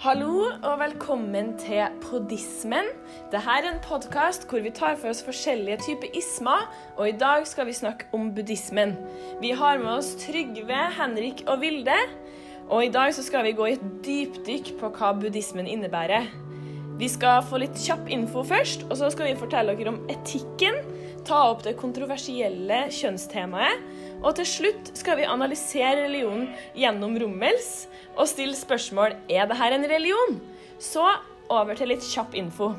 Hallo 0.00 0.46
og 0.64 0.78
velkommen 0.80 1.50
til 1.60 1.82
Podismen. 2.00 2.86
Dette 3.28 3.42
er 3.52 3.66
en 3.68 3.82
podkast 3.84 4.46
hvor 4.48 4.62
vi 4.64 4.70
tar 4.72 4.94
for 4.96 5.12
oss 5.12 5.20
forskjellige 5.26 5.76
typer 5.84 6.16
ismer, 6.16 6.62
og 6.96 7.10
i 7.10 7.18
dag 7.20 7.44
skal 7.44 7.68
vi 7.68 7.74
snakke 7.76 8.08
om 8.16 8.30
buddhismen. 8.32 8.94
Vi 9.42 9.50
har 9.52 9.76
med 9.82 9.90
oss 9.98 10.14
Trygve, 10.22 10.78
Henrik 10.96 11.44
og 11.44 11.60
Vilde, 11.60 11.98
og 12.70 12.86
i 12.86 12.88
dag 12.94 13.12
skal 13.12 13.44
vi 13.44 13.52
gå 13.58 13.66
i 13.68 13.74
et 13.76 13.84
dypdykk 14.06 14.72
på 14.80 14.90
hva 14.96 15.12
buddhismen 15.20 15.68
innebærer. 15.68 16.32
Vi 16.96 17.12
skal 17.12 17.44
få 17.44 17.60
litt 17.60 17.76
kjapp 17.76 18.08
info 18.08 18.40
først, 18.48 18.88
og 18.88 18.96
så 18.96 19.12
skal 19.12 19.28
vi 19.28 19.36
fortelle 19.42 19.76
dere 19.76 19.92
om 19.92 20.00
etikken, 20.08 20.80
ta 21.28 21.42
opp 21.50 21.60
det 21.68 21.76
kontroversielle 21.76 22.86
kjønnstemaet, 22.88 23.84
og 24.20 24.34
til 24.36 24.46
slutt 24.48 24.92
skal 25.00 25.16
vi 25.20 25.28
analysere 25.28 26.04
religionen 26.04 26.50
gjennom 26.76 27.16
Rommels 27.22 27.70
og 28.16 28.28
stille 28.28 28.56
spørsmål 28.56 29.16
er 29.32 29.48
dette 29.48 29.72
en 29.74 29.88
religion. 29.88 30.40
Så 30.80 31.04
over 31.50 31.76
til 31.76 31.88
litt 31.92 32.04
kjapp 32.04 32.36
info. 32.36 32.74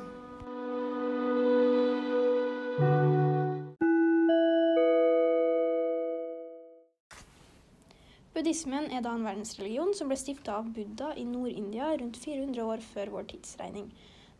Buddhismen 8.32 8.88
er 8.90 9.04
da 9.06 9.12
en 9.14 9.26
verdensreligion 9.26 9.92
som 9.98 10.10
ble 10.10 10.18
stifta 10.18 10.56
av 10.62 10.70
Buddha 10.74 11.12
i 11.20 11.26
Nord-India 11.28 11.92
rundt 12.00 12.22
400 12.22 12.64
år 12.64 12.86
før 12.86 13.12
vår 13.18 13.28
tidsregning. 13.34 13.92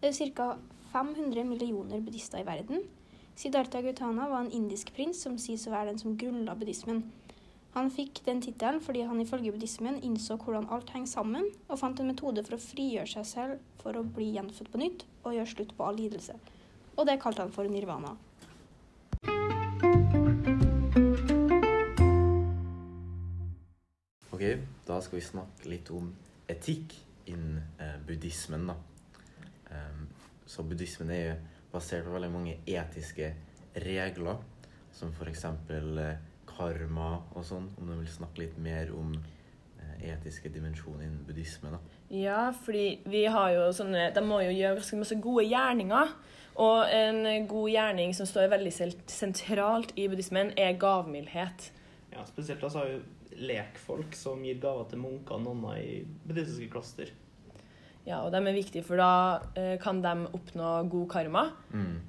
Det 0.02 0.14
er 0.14 0.32
ca. 0.38 0.54
500 0.94 1.46
millioner 1.48 2.02
buddhister 2.02 2.42
i 2.42 2.48
verden. 2.48 2.82
Siddhartha 3.36 3.82
Gautana 3.82 4.28
var 4.30 4.44
en 4.44 4.52
indisk 4.52 4.92
prins 4.94 5.22
som 5.24 5.38
sies 5.40 5.64
å 5.68 5.72
være 5.72 5.92
den 5.92 6.00
som 6.02 6.18
grunnla 6.20 6.56
buddhismen. 6.60 7.04
Han 7.72 7.88
fikk 7.94 8.20
den 8.26 8.42
tittelen 8.44 8.82
fordi 8.84 9.06
han 9.08 9.22
ifølge 9.24 9.54
buddhismen 9.56 10.02
innså 10.04 10.36
hvordan 10.42 10.68
alt 10.76 10.90
henger 10.92 11.08
sammen, 11.08 11.48
og 11.70 11.80
fant 11.80 12.00
en 12.00 12.12
metode 12.12 12.44
for 12.44 12.58
å 12.58 12.64
frigjøre 12.64 13.08
seg 13.14 13.30
selv 13.30 13.78
for 13.80 13.96
å 13.96 14.04
bli 14.04 14.34
gjenfødt 14.36 14.72
på 14.74 14.82
nytt 14.82 15.06
og 15.24 15.38
gjøre 15.38 15.54
slutt 15.54 15.72
på 15.78 15.88
all 15.88 15.96
lidelse. 15.96 16.36
Og 16.98 17.08
det 17.08 17.22
kalte 17.24 17.46
han 17.46 17.56
for 17.56 17.72
nirvana. 17.72 18.18
Ok, 24.36 24.44
da 24.88 25.00
skal 25.00 25.22
vi 25.22 25.24
snakke 25.24 25.72
litt 25.72 25.94
om 25.96 26.12
etikk 26.52 26.98
innen 27.32 27.64
eh, 27.80 27.96
buddhismen. 28.08 28.68
da. 28.68 28.76
Em, 29.72 30.08
så 30.46 30.68
buddhismen 30.68 31.16
er 31.16 31.24
jo 31.24 31.36
basert 31.72 32.06
på 32.06 32.16
veldig 32.16 32.32
mange 32.34 32.58
etiske 32.68 33.34
regler, 33.86 34.42
som 34.96 35.14
f.eks. 35.16 35.46
Eh, 35.46 36.18
karma 36.52 37.14
og 37.36 37.46
sånn. 37.48 37.70
Om 37.80 37.88
du 37.88 37.96
vil 37.96 38.12
snakke 38.12 38.44
litt 38.44 38.58
mer 38.62 38.92
om 38.96 39.14
eh, 39.16 40.12
etiske 40.12 40.52
dimensjoner 40.52 41.08
innen 41.08 41.24
buddhisme. 41.28 41.72
da. 41.72 41.80
Ja, 42.12 42.42
fordi 42.52 43.00
vi 43.08 43.24
har 43.32 43.54
jo 43.56 43.70
sånne 43.72 44.10
De 44.12 44.24
må 44.26 44.42
jo 44.44 44.52
gjøre 44.52 44.82
ganske 44.82 45.00
masse 45.00 45.20
gode 45.24 45.48
gjerninger. 45.48 46.14
Og 46.62 46.92
en 46.92 47.48
god 47.48 47.70
gjerning 47.72 48.14
som 48.14 48.28
står 48.28 48.52
veldig 48.52 48.74
sentralt 49.08 49.94
i 49.96 50.10
buddhismen, 50.12 50.52
er 50.60 50.76
gavmildhet. 50.80 51.72
Ja, 52.12 52.26
spesielt 52.28 52.64
altså 52.64 52.84
har 52.84 52.92
jo 52.92 53.02
lekfolk 53.40 54.16
som 54.20 54.44
gir 54.44 54.60
gaver 54.62 54.90
til 54.92 55.00
munker 55.00 55.38
og 55.38 55.46
nonner 55.46 55.80
i 55.80 56.02
buddhistiske 56.28 56.68
kloster. 56.74 57.14
Ja, 58.08 58.24
og 58.26 58.32
de 58.34 58.42
er 58.42 58.56
viktige, 58.56 58.84
for 58.86 58.98
da 58.98 59.12
eh, 59.58 59.76
kan 59.82 60.02
de 60.02 60.14
oppnå 60.34 60.74
god 60.90 61.08
karma. 61.12 61.46
Mm. 61.70 62.00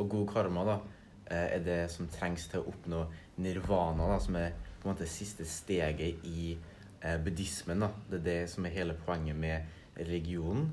Og 0.00 0.08
god 0.14 0.28
karma 0.32 0.64
da, 0.64 0.78
eh, 1.26 1.48
er 1.58 1.64
det 1.66 1.80
som 1.92 2.08
trengs 2.12 2.48
til 2.48 2.62
å 2.62 2.70
oppnå 2.72 3.04
nirvana, 3.44 4.08
da, 4.14 4.20
som 4.22 4.38
er 4.40 4.54
på 4.80 4.88
en 4.88 4.94
måte 4.94 5.08
siste 5.10 5.44
steget 5.46 6.24
i 6.26 6.54
eh, 6.54 7.18
buddhismen. 7.22 7.84
da. 7.84 7.90
Det 8.08 8.20
er 8.22 8.26
det 8.30 8.40
som 8.50 8.66
er 8.66 8.76
hele 8.78 8.96
poenget 9.06 9.36
med 9.36 9.68
religionen. 9.98 10.70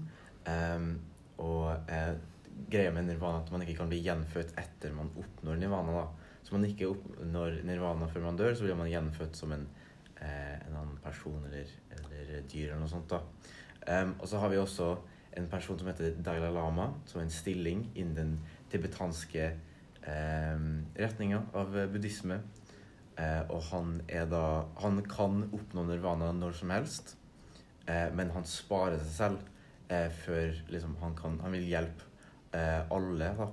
Um, 0.49 0.93
og 1.43 1.91
eh, 1.91 2.15
greia 2.71 2.91
med 2.95 3.05
nirvana 3.07 3.43
at 3.43 3.51
man 3.53 3.61
ikke 3.63 3.77
kan 3.81 3.91
bli 3.91 3.99
gjenfødt 4.01 4.55
etter 4.59 4.95
man 4.95 5.11
oppnår 5.19 5.59
nirvana. 5.59 5.99
da. 5.99 6.33
Så 6.43 6.55
man 6.55 6.65
ikke 6.65 6.89
oppnår 6.89 7.61
nirvana 7.67 8.07
før 8.09 8.25
man 8.29 8.39
dør, 8.39 8.55
så 8.55 8.65
blir 8.65 8.79
man 8.79 8.89
gjenfødt 8.89 9.37
som 9.37 9.53
en, 9.53 9.67
eh, 10.17 10.55
en 10.67 10.75
annen 10.75 10.97
person 11.03 11.43
eller, 11.45 11.67
eller 11.97 12.41
dyr 12.49 12.71
eller 12.71 12.79
noe 12.79 12.91
sånt. 12.91 13.09
da. 13.09 13.21
Em, 13.89 14.13
og 14.19 14.27
så 14.29 14.37
har 14.37 14.51
vi 14.51 14.59
også 14.61 14.93
en 15.37 15.47
person 15.49 15.79
som 15.79 15.87
heter 15.89 16.17
Dalai 16.25 16.51
Lama, 16.53 16.91
som 17.05 17.21
er 17.21 17.27
en 17.27 17.33
stilling 17.33 17.83
innen 17.95 18.15
den 18.17 18.33
tibetanske 18.69 19.51
um, 20.05 20.85
retninga 20.97 21.41
av 21.57 21.77
buddhisme. 21.93 22.41
Uh, 23.19 23.43
og 23.51 23.63
han 23.73 23.95
er 24.07 24.29
da 24.31 24.63
Han 24.79 25.01
kan 25.03 25.41
oppnå 25.51 25.83
nirvana 25.83 26.29
når 26.31 26.53
som 26.61 26.71
helst, 26.71 27.17
uh, 27.89 28.07
men 28.15 28.31
han 28.31 28.45
sparer 28.47 29.01
seg 29.01 29.15
selv 29.17 29.41
uh, 29.91 30.07
før 30.21 30.53
liksom, 30.71 30.95
han 31.01 31.17
kan 31.19 31.39
Han 31.43 31.57
vil 31.57 31.67
hjelpe 31.67 32.05
alle 32.49 33.27
da, 33.37 33.45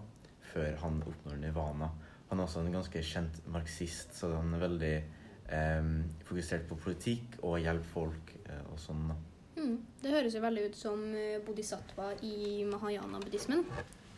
før 0.54 0.78
han 0.80 1.02
oppnår 1.04 1.34
nirvana. 1.42 1.90
Han 2.30 2.40
er 2.40 2.46
også 2.46 2.62
en 2.62 2.72
ganske 2.72 3.02
kjent 3.04 3.42
marxist, 3.52 4.14
så 4.16 4.30
han 4.32 4.54
er 4.56 4.62
veldig 4.62 4.94
fokusert 6.24 6.64
på 6.70 6.80
politikk 6.80 7.36
og 7.42 7.60
hjelpe 7.60 7.90
folk 7.92 8.32
og 8.70 8.80
sånn. 8.80 9.04
da. 9.12 9.18
Mm. 9.56 9.76
Det 10.02 10.12
høres 10.12 10.36
jo 10.36 10.42
veldig 10.44 10.68
ut 10.70 10.78
som 10.78 11.02
eh, 11.16 11.38
bodhisattva 11.44 12.12
i 12.26 12.64
mahayana-buddhismen. 12.68 13.64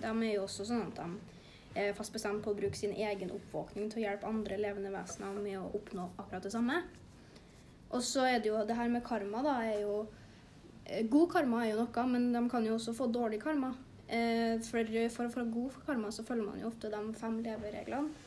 De 0.01 0.11
er 0.11 0.33
jo 0.35 0.45
også 0.45 0.67
sånn 0.67 0.87
at 0.89 0.99
de 0.99 1.37
er 1.79 1.95
fast 1.95 2.15
bestemt 2.15 2.43
på 2.43 2.53
å 2.53 2.59
bruke 2.59 2.79
sin 2.79 2.95
egen 2.97 3.31
oppvåkning 3.35 3.91
til 3.91 4.03
å 4.03 4.07
hjelpe 4.07 4.31
andre 4.31 4.59
levende 4.59 4.91
vesener 4.95 5.37
med 5.39 5.61
å 5.61 5.69
oppnå 5.79 6.09
akkurat 6.19 6.47
det 6.47 6.55
samme. 6.55 6.81
Og 7.95 8.03
så 8.05 8.27
er 8.29 8.41
det 8.43 8.51
jo 8.51 8.63
det 8.69 8.77
her 8.77 8.91
med 8.93 9.05
karma, 9.07 9.43
da, 9.47 9.59
er 9.65 9.85
jo 9.85 10.01
eh, 10.85 11.05
God 11.09 11.31
karma 11.37 11.65
er 11.65 11.73
jo 11.73 11.85
noe, 11.85 12.07
men 12.11 12.33
de 12.35 12.43
kan 12.51 12.67
jo 12.67 12.75
også 12.77 12.97
få 12.97 13.09
dårlig 13.15 13.41
karma. 13.45 13.73
Eh, 14.09 14.59
For, 14.65 14.91
for 15.15 15.29
å 15.29 15.33
få 15.33 15.47
god 15.53 15.79
karma 15.87 16.11
så 16.13 16.25
følger 16.27 16.51
man 16.51 16.61
jo 16.61 16.73
ofte 16.73 16.91
de 16.93 17.03
fem 17.21 17.39
levereglene. 17.45 18.27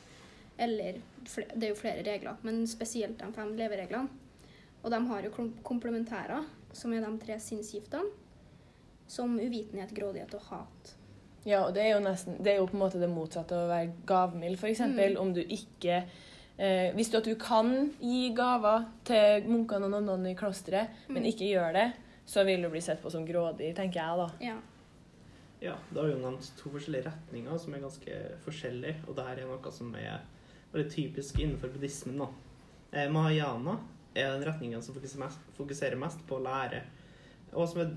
Eller 0.62 1.00
det 1.26 1.66
er 1.66 1.72
jo 1.72 1.80
flere 1.80 2.04
regler, 2.06 2.38
men 2.46 2.68
spesielt 2.70 3.18
de 3.20 3.30
fem 3.34 3.56
levereglene. 3.58 4.10
Og 4.82 4.92
de 4.94 5.00
har 5.08 5.26
jo 5.26 5.48
komplementærer, 5.66 6.46
som 6.74 6.94
er 6.94 7.02
de 7.06 7.12
tre 7.26 7.38
sinnsgiftene. 7.40 8.10
Som 9.12 9.34
uvitenhet, 9.40 9.92
grådighet 9.92 10.34
og 10.38 10.42
hat. 10.52 10.94
Ja, 11.46 11.64
og 11.66 11.74
det 11.74 11.82
er 11.84 11.96
jo 11.96 12.04
nesten 12.06 12.38
Det 12.44 12.52
er 12.54 12.58
jo 12.60 12.68
på 12.70 12.78
en 12.78 12.84
måte 12.84 13.00
det 13.02 13.10
motsatte 13.10 13.56
av 13.58 13.66
å 13.66 13.72
være 13.72 13.94
gavmild, 14.08 14.60
f.eks. 14.62 14.80
Mm. 14.94 15.18
Om 15.20 15.32
du 15.34 15.42
ikke 15.42 16.04
eh, 16.58 16.92
Hvis 16.96 17.10
du 17.12 17.18
at 17.18 17.26
du 17.26 17.34
kan 17.36 17.90
gi 18.00 18.30
gaver 18.38 18.86
til 19.10 19.48
munkene 19.50 19.88
og 19.90 19.96
nonnene 19.98 20.32
i 20.32 20.36
klosteret, 20.38 20.90
men 21.10 21.24
Mm. 21.24 21.30
ikke 21.34 21.50
gjør 21.50 21.74
det, 21.74 21.88
så 22.26 22.46
vil 22.46 22.62
du 22.62 22.70
bli 22.70 22.80
sett 22.82 23.02
på 23.02 23.10
som 23.12 23.26
grådig, 23.26 23.74
tenker 23.76 24.00
jeg 24.00 24.18
da. 24.22 24.30
Ja. 24.40 24.60
Ja, 25.62 25.76
Da 25.94 26.02
har 26.02 26.08
vi 26.08 26.14
jo 26.14 26.20
nevnt 26.30 26.52
to 26.58 26.70
forskjellige 26.70 27.06
retninger 27.10 27.58
som 27.60 27.74
er 27.74 27.80
ganske 27.84 28.22
forskjellige, 28.46 28.96
og 29.08 29.16
det 29.16 29.26
her 29.26 29.42
er 29.44 29.50
noe 29.50 29.72
som 29.72 29.92
er 29.96 30.22
veldig 30.74 30.92
typisk 30.94 31.40
innenfor 31.40 31.74
buddhismen. 31.74 32.18
da. 32.20 32.28
Eh, 32.94 33.10
Mahayana 33.12 33.80
er 34.14 34.32
den 34.34 34.46
retningen 34.46 34.82
som 34.84 34.96
fokuserer 34.96 35.24
mest, 35.26 35.44
fokuserer 35.58 36.00
mest 36.00 36.24
på 36.28 36.38
å 36.38 36.44
lære, 36.44 36.82
og 37.54 37.68
som 37.70 37.84
er, 37.84 37.94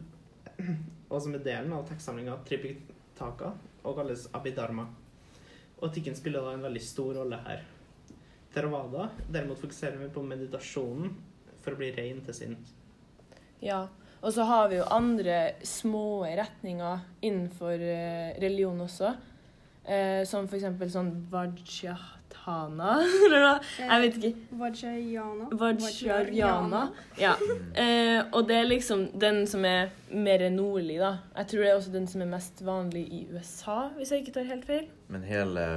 og 1.13 1.23
som 1.23 1.35
er 1.35 1.45
delen 1.47 1.75
av 1.75 1.87
tekstsamlinga 1.89 2.37
Tripitaka 2.49 3.53
og 3.85 3.99
kalles 3.99 4.29
abhidharma. 4.35 4.87
Og 5.81 5.89
etikken 5.91 6.17
spiller 6.17 6.45
da 6.45 6.55
en 6.55 6.65
veldig 6.65 6.83
stor 6.83 7.19
rolle 7.19 7.41
her. 7.45 7.65
Theravada 8.55 9.09
derimot 9.27 9.61
fokuserer 9.61 9.99
vi 9.99 10.09
på 10.15 10.23
meditasjonen 10.25 11.11
for 11.65 11.75
å 11.75 11.81
bli 11.81 11.91
ren 11.97 12.23
til 12.25 12.37
sinn. 12.37 12.57
Ja. 13.65 13.85
Og 14.25 14.33
så 14.33 14.47
har 14.49 14.71
vi 14.71 14.79
jo 14.79 14.87
andre 14.89 15.59
små 15.69 16.25
retninger 16.25 17.03
innenfor 17.21 17.75
eh, 17.77 18.31
religion 18.41 18.79
også. 18.81 19.11
Eh, 19.85 20.23
som 20.25 20.47
eksempel 20.49 20.89
sånn 20.89 21.11
vajratana 21.29 22.95
eller 23.27 23.43
hva? 23.43 23.51
Jeg 23.77 24.05
vet 24.05 24.15
ikke. 24.21 24.31
Vajrayana. 24.63 25.49
Vajrayana. 25.61 26.85
Ja. 27.21 27.35
Eh, 27.77 28.23
og 28.33 28.49
det 28.49 28.63
er 28.63 28.71
liksom 28.71 29.11
den 29.21 29.43
som 29.51 29.67
er 29.69 29.93
mer 30.09 30.47
nordlig, 30.55 30.97
da. 31.03 31.19
Jeg 31.37 31.51
tror 31.51 31.65
det 31.65 31.69
er 31.69 31.77
også 31.77 31.93
den 31.93 32.09
som 32.09 32.25
er 32.25 32.33
mest 32.33 32.65
vanlig 32.65 33.05
i 33.13 33.21
USA, 33.35 33.91
hvis 33.99 34.15
jeg 34.15 34.25
ikke 34.25 34.39
tar 34.39 34.49
helt 34.55 34.67
feil. 34.71 34.89
Men 35.13 35.29
hele 35.29 35.69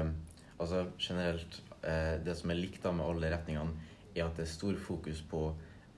Altså 0.57 0.87
generelt 0.97 1.59
eh, 1.85 2.15
Det 2.25 2.33
som 2.37 2.49
er 2.49 2.57
likt 2.57 2.81
da 2.81 2.89
med 2.95 3.05
alle 3.05 3.29
retningene, 3.29 3.75
er 4.15 4.23
at 4.25 4.39
det 4.39 4.47
er 4.47 4.49
stor 4.49 4.77
fokus 4.81 5.19
på 5.29 5.43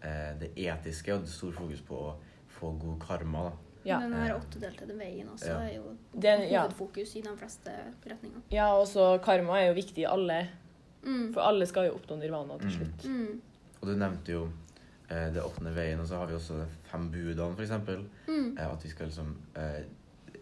eh, 0.03 0.33
det 0.41 0.50
etiske, 0.57 1.13
og 1.13 1.23
det 1.23 1.29
er 1.31 1.38
stor 1.38 1.53
fokus 1.55 1.83
på 1.88 1.95
å 2.09 2.09
få 2.59 2.73
god 2.81 2.97
karma. 3.05 3.45
da. 3.47 3.69
Ja. 3.85 3.99
Den 4.03 4.13
her 4.13 4.35
åttedelte 4.35 4.85
veien 4.97 5.27
også 5.29 5.47
Ja. 5.47 5.59
er 5.61 5.75
jo 5.75 5.97
Den, 6.19 6.41
ja. 6.51 6.61
hovedfokus 6.65 7.15
i 7.15 7.21
de 7.21 7.35
fleste 7.37 7.71
retninger. 8.05 8.41
ja, 8.51 8.73
og 8.75 8.87
så 8.87 9.19
karma 9.23 9.59
er 9.61 9.67
jo 9.69 9.73
viktig 9.73 9.97
i 10.03 10.05
alle. 10.05 10.47
Mm. 11.03 11.33
For 11.33 11.41
alle 11.41 11.65
skal 11.65 11.87
jo 11.87 11.93
oppnå 11.95 12.17
nirvana 12.19 12.57
til 12.59 12.67
Mm. 12.67 12.75
slutt. 12.75 13.05
Mm. 13.05 13.41
Og 13.81 13.87
du 13.87 13.95
nevnte 13.95 14.31
jo 14.31 14.49
eh, 15.09 15.29
det 15.33 15.41
åttende 15.41 15.73
veien, 15.73 15.99
og 15.99 16.05
så 16.07 16.17
har 16.17 16.27
vi 16.27 16.33
også 16.35 16.57
de 16.59 16.65
fem 16.83 17.09
budene, 17.11 17.55
f.eks. 17.55 17.71
Mm. 18.27 18.57
Eh, 18.59 18.71
at 18.73 18.83
vi 18.83 18.89
skal 18.89 19.07
liksom 19.07 19.35
eh, 19.55 19.83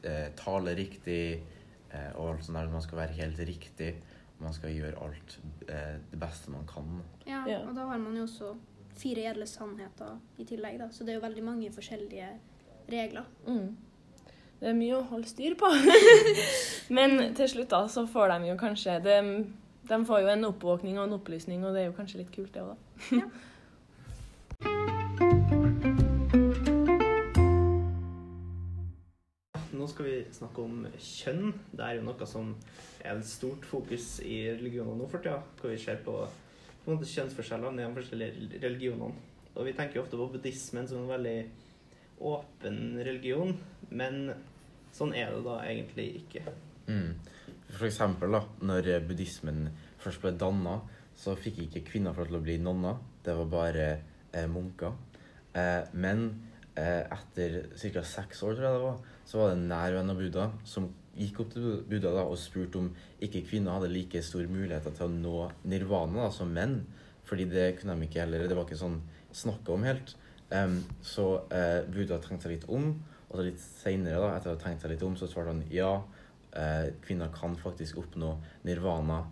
eh, 0.03 0.29
tale 0.35 0.75
riktig, 0.75 1.41
eh, 1.93 2.11
og 2.15 2.33
alt 2.33 2.43
sånt 2.43 2.57
der. 2.57 2.67
Man 2.67 2.81
skal 2.81 2.97
være 2.97 3.13
helt 3.13 3.37
riktig. 3.39 3.95
Man 4.39 4.53
skal 4.53 4.69
gjøre 4.69 4.97
alt 5.01 5.37
eh, 5.69 5.97
det 6.11 6.19
beste 6.19 6.49
man 6.51 6.65
kan. 6.67 7.01
Ja, 7.25 7.45
Ja. 7.47 7.59
og 7.69 7.75
da 7.75 7.85
har 7.87 7.97
man 7.97 8.15
jo 8.15 8.23
også 8.23 8.55
fire 8.95 9.29
edle 9.31 9.45
sannheter 9.47 10.19
i 10.39 10.43
tillegg, 10.43 10.79
da. 10.79 10.87
Så 10.89 11.05
det 11.05 11.09
er 11.15 11.19
jo 11.21 11.27
veldig 11.27 11.43
mange 11.43 11.69
forskjellige 11.71 12.27
regler. 12.91 13.27
Mm. 13.47 13.75
Det 14.57 14.71
er 14.71 14.77
mye 14.77 14.97
å 14.97 15.05
holde 15.11 15.29
styr 15.29 15.53
på. 15.59 15.69
Men 16.97 17.19
til 17.37 17.51
slutt 17.51 17.69
da, 17.73 17.83
så 17.91 18.07
får 18.09 18.33
de 18.33 18.49
jo 18.49 18.55
kanskje 18.59 18.97
de, 19.05 19.17
de 19.89 19.99
får 20.09 20.23
jo 20.23 20.31
en 20.33 20.49
oppvåkning 20.49 20.97
og 20.97 21.05
en 21.05 21.19
opplysning, 21.19 21.65
og 21.65 21.75
det 21.75 21.83
er 21.83 21.91
jo 21.91 21.97
kanskje 21.99 22.23
litt 22.23 22.33
kult, 22.33 22.53
det 22.55 22.65
òg, 22.65 22.73
da. 22.73 23.21
Nå 29.77 29.85
skal 29.91 30.07
vi 30.07 30.15
snakke 30.33 30.63
om 30.65 30.87
kjønn. 30.97 31.53
Det 31.71 31.83
er 31.85 31.99
jo 31.99 32.07
noe 32.07 32.27
som 32.27 32.49
er 33.03 33.13
et 33.13 33.29
stort 33.29 33.65
fokus 33.69 34.17
i 34.25 34.41
religionene 34.49 34.97
nå 34.97 35.05
for 35.11 35.21
tida. 35.21 35.37
Hvor 35.61 35.69
vi 35.71 35.77
ser 35.79 36.01
på, 36.03 36.15
på 36.83 36.97
kjønnsforskjeller 36.97 37.77
mellom 37.77 37.93
de 37.93 38.01
forskjellige 38.01 38.63
religionene. 38.65 39.13
Og 39.53 39.69
vi 39.69 39.73
tenker 39.77 39.99
jo 39.99 40.03
ofte 40.03 40.17
på 40.17 40.27
buddhismen 40.33 40.89
som 40.89 41.05
en 41.05 41.13
veldig 41.13 41.37
åpen 42.19 42.97
religion, 43.05 43.55
men 43.89 44.31
sånn 44.95 45.13
er 45.17 45.33
det 45.35 45.43
da 45.45 45.57
egentlig 45.65 46.07
ikke. 46.23 46.43
Mm. 46.87 47.17
For 47.67 47.87
eksempel 47.89 48.33
da, 48.33 48.43
når 48.63 48.89
buddhismen 49.07 49.67
først 50.01 50.23
ble 50.23 50.33
danna, 50.39 50.79
så 51.17 51.35
fikk 51.37 51.63
ikke 51.65 51.85
kvinner 51.89 52.15
for 52.15 52.29
å 52.29 52.43
bli 52.43 52.57
nonner. 52.61 52.99
Det 53.25 53.33
var 53.39 53.49
bare 53.51 53.87
eh, 54.31 54.45
munker. 54.49 54.93
Eh, 55.57 55.89
men 55.97 56.27
eh, 56.77 57.03
etter 57.03 57.59
ca. 57.73 58.03
seks 58.05 58.43
år, 58.45 58.55
tror 58.55 58.67
jeg 58.67 58.77
det 58.77 58.85
var, 58.85 59.01
så 59.27 59.41
var 59.41 59.51
det 59.51 59.57
en 59.57 59.67
nær 59.71 59.97
venn 59.97 60.13
av 60.13 60.21
Buddha 60.21 60.47
som 60.67 60.87
gikk 61.17 61.41
opp 61.41 61.51
til 61.55 61.65
Buddha 61.89 62.13
da, 62.13 62.27
og 62.29 62.37
spurte 62.39 62.79
om 62.79 62.91
ikke 63.25 63.43
kvinner 63.49 63.79
hadde 63.79 63.89
like 63.89 64.21
store 64.23 64.49
muligheter 64.51 64.93
til 64.95 65.07
å 65.07 65.15
nå 65.15 65.35
nirvana 65.69 66.27
da, 66.27 66.31
som 66.33 66.53
menn. 66.53 66.79
Fordi 67.27 67.47
det 67.51 67.71
kunne 67.79 67.97
de 67.97 68.07
ikke 68.07 68.21
heller. 68.23 68.45
Det 68.47 68.55
var 68.55 68.69
ikke 68.69 68.79
sånn 68.79 69.01
snakka 69.35 69.73
om 69.73 69.85
helt. 69.87 70.13
Em, 70.49 70.79
så 71.03 71.27
eh, 71.51 71.81
Buddha 71.91 72.19
tenkt 72.23 72.45
seg 72.45 72.55
litt 72.55 72.67
om, 72.71 72.93
og 73.27 73.33
så 73.35 73.47
litt 73.47 73.59
seinere, 73.59 74.31
etter 74.35 74.53
å 74.53 74.55
ha 74.55 74.61
tenkt 74.61 74.83
seg 74.83 74.93
litt 74.93 75.03
om, 75.03 75.17
så 75.19 75.27
svarte 75.27 75.51
han 75.51 75.65
ja, 75.73 75.89
uh, 76.55 76.85
kvinner 77.03 77.33
kan 77.35 77.57
faktisk 77.59 77.99
oppnå 77.99 78.37
nirvana. 78.67 79.25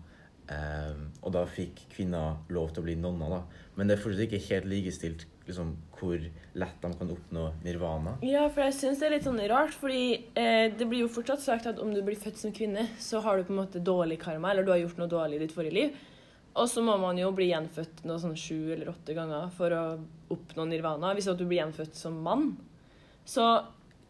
Um, 0.46 1.08
og 1.24 1.32
da 1.34 1.40
fikk 1.50 1.80
kvinner 1.90 2.36
lov 2.54 2.70
til 2.70 2.84
å 2.84 2.86
bli 2.86 2.98
nonner, 3.00 3.32
da. 3.32 3.64
Men 3.78 3.88
det 3.88 3.96
er 3.96 4.02
fortsatt 4.04 4.28
ikke 4.28 4.44
helt 4.44 4.68
likestilt 4.70 5.24
liksom, 5.46 5.72
hvor 5.96 6.20
lett 6.60 6.82
de 6.82 6.90
kan 7.00 7.12
oppnå 7.14 7.46
nirvana. 7.64 8.16
Ja, 8.26 8.44
for 8.52 8.66
jeg 8.66 8.76
syns 8.76 9.00
det 9.00 9.08
er 9.08 9.14
litt 9.16 9.26
sånn 9.26 9.40
rart, 9.50 9.74
fordi 9.74 10.04
eh, 10.38 10.68
det 10.76 10.86
blir 10.90 11.04
jo 11.04 11.12
fortsatt 11.12 11.42
sagt 11.42 11.70
at 11.70 11.80
om 11.82 11.94
du 11.94 12.02
blir 12.06 12.18
født 12.20 12.38
som 12.42 12.54
kvinne, 12.54 12.86
så 13.02 13.22
har 13.24 13.38
du 13.38 13.48
på 13.48 13.54
en 13.54 13.62
måte 13.62 13.82
dårlig 13.82 14.20
karma, 14.22 14.52
eller 14.52 14.66
du 14.66 14.74
har 14.74 14.82
gjort 14.84 15.00
noe 15.00 15.10
dårlig 15.10 15.40
i 15.40 15.42
ditt 15.46 15.56
forrige 15.56 15.78
liv. 15.78 15.98
Og 16.56 16.70
så 16.72 16.82
må 16.84 16.94
man 17.00 17.18
jo 17.20 17.32
bli 17.36 17.50
gjenfødt 17.50 18.04
noe 18.08 18.20
sånn 18.22 18.38
sju 18.38 18.72
eller 18.72 18.92
åtte 18.94 19.16
ganger 19.16 19.50
for 19.56 19.74
å 19.76 19.84
oppnå 20.30 20.64
nirvana. 20.68 21.12
Hvis 21.14 21.28
du 21.36 21.44
blir 21.46 21.60
gjenfødt 21.62 21.94
som 21.98 22.16
mann, 22.22 22.56
så 23.24 23.64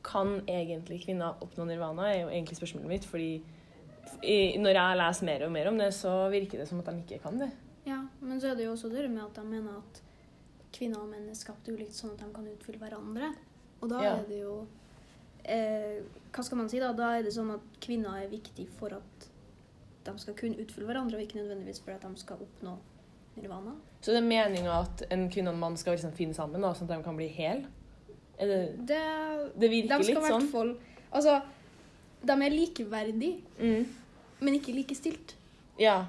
kan 0.07 0.41
egentlig 0.47 1.01
kvinner 1.05 1.35
oppnå 1.43 1.65
nirvana, 1.67 2.09
er 2.13 2.21
jo 2.23 2.29
egentlig 2.31 2.57
spørsmålet 2.61 2.89
mitt. 2.89 3.05
fordi 3.05 3.43
i, 4.23 4.57
når 4.59 4.71
jeg 4.79 4.99
leser 5.01 5.27
mer 5.27 5.45
og 5.47 5.53
mer 5.53 5.69
om 5.69 5.79
det, 5.79 5.89
så 5.95 6.29
virker 6.31 6.59
det 6.63 6.69
som 6.69 6.79
at 6.81 6.87
de 6.93 7.03
ikke 7.03 7.23
kan 7.25 7.39
det. 7.41 7.51
Ja, 7.87 8.01
men 8.21 8.41
så 8.41 8.51
er 8.53 8.55
det 8.59 8.65
jo 8.67 8.73
også 8.73 8.89
det 8.93 9.09
med 9.11 9.23
at 9.25 9.35
de 9.35 9.45
mener 9.47 9.77
at 9.79 10.01
kvinner 10.73 11.01
og 11.03 11.09
menn 11.11 11.29
er 11.31 11.35
skapt 11.39 11.69
ulikt 11.69 11.95
sånn 11.95 12.13
at 12.15 12.23
de 12.23 12.31
kan 12.35 12.47
utfylle 12.51 12.79
hverandre. 12.83 13.33
Og 13.81 13.89
da 13.91 14.03
Ja. 14.03 14.15
er 14.17 14.25
det 14.29 14.41
jo 14.43 14.67
eh, 15.45 16.03
Hva 16.33 16.43
skal 16.45 16.59
man 16.59 16.69
si 16.69 16.79
da? 16.81 16.93
Da 16.93 17.17
er 17.19 17.23
det 17.23 17.33
sånn 17.35 17.51
at 17.55 17.61
kvinner 17.81 18.17
er 18.23 18.29
viktig 18.29 18.69
for 18.79 18.93
at 18.95 19.29
de 20.07 20.15
skal 20.19 20.35
kunne 20.35 20.59
utfylle 20.63 20.87
hverandre, 20.87 21.17
og 21.19 21.23
ikke 21.27 21.41
nødvendigvis 21.43 21.81
for 21.83 21.93
at 21.93 22.03
de 22.03 22.17
skal 22.21 22.37
oppnå 22.47 22.77
nirvana. 23.37 23.75
Så 24.01 24.13
det 24.15 24.21
er 24.23 24.27
meninga 24.29 24.81
at 24.83 25.03
en 25.11 25.29
kvinne 25.33 25.51
og 25.51 25.55
en 25.57 25.61
mann 25.61 25.77
skal 25.81 25.97
liksom 25.97 26.13
finne 26.17 26.35
sammen, 26.37 26.61
da, 26.63 26.73
sånn 26.75 26.89
at 26.91 26.97
de 26.99 27.05
kan 27.05 27.17
bli 27.19 27.29
hel? 27.35 27.65
Er 28.39 28.47
det, 28.51 28.59
Det, 28.89 29.01
det 29.59 29.71
virker 29.73 29.99
de 29.99 30.05
skal 30.11 30.23
litt 30.23 30.33
sånn. 30.33 30.49
fall 30.53 30.75
Altså, 31.17 31.41
de 32.27 32.33
er 32.33 32.51
likeverdige, 32.51 33.41
Mm. 33.59 33.87
men 34.41 34.55
ikke 34.55 34.75
likestilt. 34.75 35.35
Ja. 35.81 36.07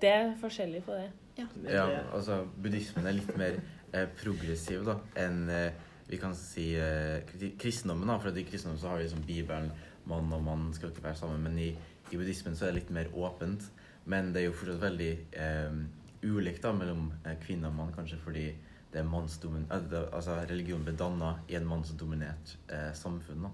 Det 0.00 0.08
er 0.10 0.32
forskjellig 0.40 0.82
på 0.84 0.92
det. 0.98 1.10
Ja. 1.38 1.46
Ja, 1.70 1.84
altså 2.12 2.42
buddhismen 2.62 3.06
er 3.06 3.12
litt 3.16 3.36
mer 3.38 3.54
eh, 3.94 4.06
progressiv 4.20 4.84
da, 4.84 4.98
enn 5.16 5.48
eh, 5.48 5.72
vi 6.08 6.18
kan 6.18 6.34
si 6.34 6.74
eh, 6.76 7.22
kristendommen. 7.58 8.06
da, 8.10 8.18
for 8.18 8.36
I 8.36 8.44
kristendommen 8.44 8.80
så 8.82 8.88
har 8.90 8.98
vi 8.98 9.04
liksom 9.06 9.22
Bibelen, 9.26 9.70
mann 10.04 10.32
og 10.32 10.42
mann 10.42 10.72
skal 10.74 10.90
ikke 10.90 11.04
være 11.04 11.14
sammen. 11.16 11.40
Men 11.42 11.56
i, 11.58 11.70
i 12.10 12.16
buddhismen 12.18 12.56
så 12.58 12.66
er 12.66 12.72
det 12.72 12.82
litt 12.82 12.90
mer 12.90 13.08
åpent. 13.14 13.62
Men 14.04 14.32
det 14.34 14.42
er 14.42 14.46
jo 14.50 14.52
fortsatt 14.58 14.82
veldig 14.82 15.10
eh, 15.32 15.78
ulikt 16.22 16.62
da, 16.62 16.72
mellom 16.76 17.10
eh, 17.24 17.36
kvinne 17.42 17.70
og 17.70 17.76
mann, 17.78 17.92
kanskje 17.94 18.18
fordi 18.22 18.46
det 18.92 19.00
er 19.00 19.08
mannsdomin 19.08 19.64
eh, 19.72 20.02
altså 20.12 20.36
Religionen 20.50 20.84
ble 20.86 20.94
danna 20.98 21.32
i 21.48 21.56
en 21.58 21.68
mannsdominert 21.68 22.56
eh, 22.68 22.90
samfunn. 22.96 23.46
da. 23.46 23.52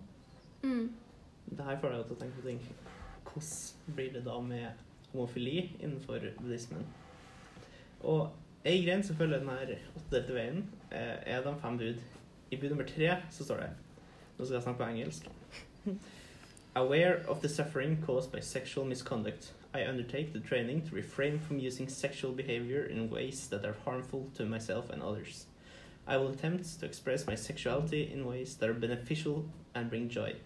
Mm. 0.62 0.88
Det 1.49 1.65
her 1.65 1.79
får 1.81 1.94
deg 1.94 2.05
til 2.06 2.17
å 2.17 2.20
tenke 2.23 2.41
på 2.41 2.47
ting. 2.49 2.61
Hvordan 3.29 3.94
blir 3.97 4.12
det 4.12 4.25
da 4.26 4.37
med 4.44 4.85
homofili 5.12 5.59
innenfor 5.79 6.26
buddhismen? 6.41 6.85
Og 8.03 8.29
ei 8.69 8.82
grein 8.85 9.05
som 9.05 9.17
følger 9.17 9.41
den 9.41 9.53
her 9.53 9.75
åttedelte 9.97 10.35
veien, 10.37 10.64
eh, 10.91 11.17
er 11.35 11.43
de 11.44 11.55
fem 11.62 11.79
bud. 11.79 12.03
I 12.50 12.56
bud 12.56 12.71
nummer 12.73 12.88
tre 12.88 13.14
så 13.31 13.44
står 13.44 13.62
det 13.62 13.71
Nå 14.38 14.44
skal 14.44 14.55
jeg 14.56 14.62
snakke 14.62 14.82
på 14.82 14.91
engelsk. 14.91 15.31
Aware 16.78 17.25
of 17.26 17.42
the 17.42 17.48
suffering 17.48 18.00
caused 18.06 18.30
by 18.30 18.38
sexual 18.38 18.84
misconduct, 18.84 19.50
I 19.75 19.84
undertake 19.84 20.32
the 20.32 20.38
training 20.38 20.82
to 20.82 20.94
refrain 20.94 21.40
from 21.40 21.58
using 21.58 21.88
sexual 21.88 22.30
behavior 22.30 22.84
in 22.84 23.10
ways 23.10 23.48
that 23.48 23.64
are 23.64 23.75
harmful 23.84 24.30
to 24.36 24.44
myself 24.44 24.88
and 24.90 25.02
others. 25.02 25.46
I 26.06 26.19
will 26.19 26.28
attempt 26.28 26.78
to 26.78 26.86
express 26.86 27.26
my 27.26 27.34
sexuality 27.34 28.12
in 28.12 28.25
ways 28.25 28.54
that 28.54 28.69
are 28.69 28.75
beneficial 28.75 29.44
and 29.75 29.90
bring 29.90 30.08
joy. 30.08 30.36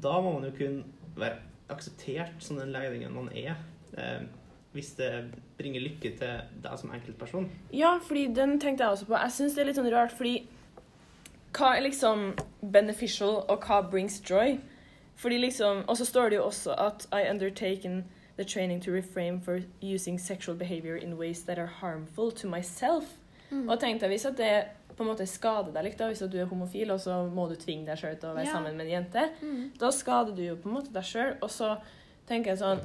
Da 0.00 0.20
må 0.20 0.32
man 0.32 0.44
jo 0.44 0.56
kunne 0.56 0.84
være 1.16 1.42
akseptert 1.68 2.38
som 2.38 2.62
den 2.62 2.70
legningen 2.70 3.12
man 3.12 3.32
er. 3.34 3.56
Eh, 3.98 4.22
hvis 4.72 4.92
det 4.92 5.34
bringer 5.58 5.80
lykke 5.80 6.16
til 6.18 6.40
deg 6.62 6.78
som 6.78 6.94
enkeltperson. 6.94 7.50
Ja, 7.72 7.98
fordi 7.98 8.28
den 8.34 8.60
tenkte 8.60 8.84
jeg 8.84 8.90
også 8.90 9.06
på. 9.06 9.18
Jeg 9.18 9.32
syns 9.32 9.58
det 9.58 9.64
er 9.64 9.72
litt 9.72 9.82
sånn 9.82 9.90
rart, 9.90 10.14
fordi 10.14 10.46
hva 11.50 11.74
er 11.74 11.88
liksom 11.90 12.36
beneficial, 12.62 13.42
og 13.48 13.66
hva 13.66 13.82
brings 13.90 14.22
joy? 14.30 14.60
Fordi 15.20 15.36
liksom, 15.38 15.84
Og 15.88 15.96
så 15.96 16.04
står 16.08 16.28
det 16.30 16.36
jo 16.36 16.44
også 16.46 16.74
at 16.78 17.06
I 17.12 17.28
undertaken 17.30 18.04
the 18.38 18.44
training 18.44 18.80
to 18.82 18.90
refrain 18.90 19.40
for 19.40 19.58
using 19.82 20.18
sexual 20.20 20.56
behavior 20.56 20.96
in 20.96 21.14
ways 21.18 21.42
that 21.44 21.58
are 21.58 21.66
harmful 21.80 22.30
to 22.32 22.48
myself. 22.48 23.04
Mm. 23.50 23.68
Og 23.68 23.80
tenkte 23.80 24.06
jeg, 24.06 24.10
hvis 24.14 24.24
at 24.26 24.36
det 24.38 24.64
på 24.96 25.02
en 25.02 25.08
måte 25.10 25.26
skader 25.26 25.72
deg 25.74 25.84
litt, 25.84 25.98
da, 25.98 26.06
hvis 26.08 26.18
du 26.32 26.38
er 26.38 26.44
homofil, 26.46 26.90
og 26.90 27.00
så 27.00 27.18
må 27.34 27.48
du 27.48 27.54
tvinge 27.56 27.86
deg 27.86 27.98
sjøl 27.98 28.16
til 28.20 28.28
å 28.30 28.34
være 28.34 28.46
Ja. 28.46 28.52
sammen 28.52 28.76
med 28.76 28.86
en 28.86 28.92
jente, 28.92 29.28
Mm. 29.42 29.70
da 29.80 29.90
skader 29.90 30.34
du 30.36 30.42
jo 30.42 30.56
på 30.56 30.68
en 30.68 30.74
måte 30.74 30.92
deg 30.92 31.02
sjøl. 31.02 31.36
Og 31.42 31.50
så 31.50 31.76
tenker 32.28 32.50
jeg 32.50 32.58
sånn 32.58 32.80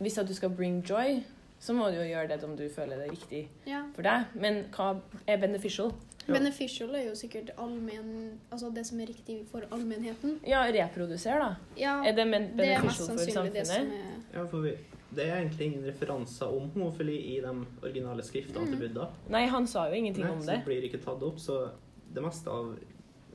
Hvis 0.00 0.18
at 0.18 0.26
du 0.28 0.34
skal 0.34 0.50
bring 0.50 0.82
joy, 0.82 1.22
så 1.60 1.72
må 1.72 1.86
du 1.90 1.96
jo 1.96 2.02
gjøre 2.02 2.28
det 2.28 2.44
om 2.44 2.56
du 2.56 2.68
føler 2.68 2.96
det 2.96 3.06
er 3.06 3.10
riktig 3.10 3.48
Ja. 3.66 3.82
for 3.94 4.02
deg. 4.02 4.24
Men 4.34 4.64
hva 4.72 5.00
er 5.26 5.36
beneficial? 5.38 5.92
Ja. 6.26 6.34
Beneficial 6.34 6.94
er 6.94 7.04
jo 7.08 7.14
sikkert 7.14 7.50
allmenn, 7.58 8.38
altså 8.50 8.72
det 8.74 8.82
som 8.86 8.98
er 9.00 9.06
riktig 9.06 9.46
for 9.48 9.62
allmennheten. 9.70 10.40
Ja, 10.46 10.64
reprodusere, 10.74 11.38
da. 11.38 11.56
Ja, 11.78 12.02
Er 12.04 12.12
det 12.16 12.26
men- 12.26 12.56
det 12.56 12.66
er 12.66 12.82
mest 12.82 12.98
beneficial 12.98 13.06
for 13.06 13.24
sannsynlig 13.24 13.52
det 13.54 13.66
som 13.66 13.76
samfunnet? 13.76 14.34
er 14.34 14.38
Ja, 14.38 14.46
for 14.46 14.60
vi, 14.60 14.72
det 15.14 15.26
er 15.28 15.36
egentlig 15.36 15.60
ingen 15.66 15.84
referanser 15.86 16.46
om 16.56 16.70
homofili 16.70 17.36
i 17.36 17.40
de 17.40 17.66
originale 17.82 18.22
skriftene 18.22 18.66
til 18.66 18.74
Mm. 18.76 18.80
Buddha. 18.80 19.08
Nei, 19.28 19.46
han 19.46 19.66
sa 19.66 19.86
jo 19.88 19.94
ingenting 19.94 20.24
Nei, 20.24 20.32
om 20.32 20.40
så 20.40 20.46
det. 20.46 20.56
det 20.56 20.64
blir 20.64 20.82
ikke 20.90 21.04
tatt 21.04 21.22
opp, 21.22 21.38
så 21.38 21.70
det 22.12 22.22
meste 22.22 22.48
av 22.50 22.76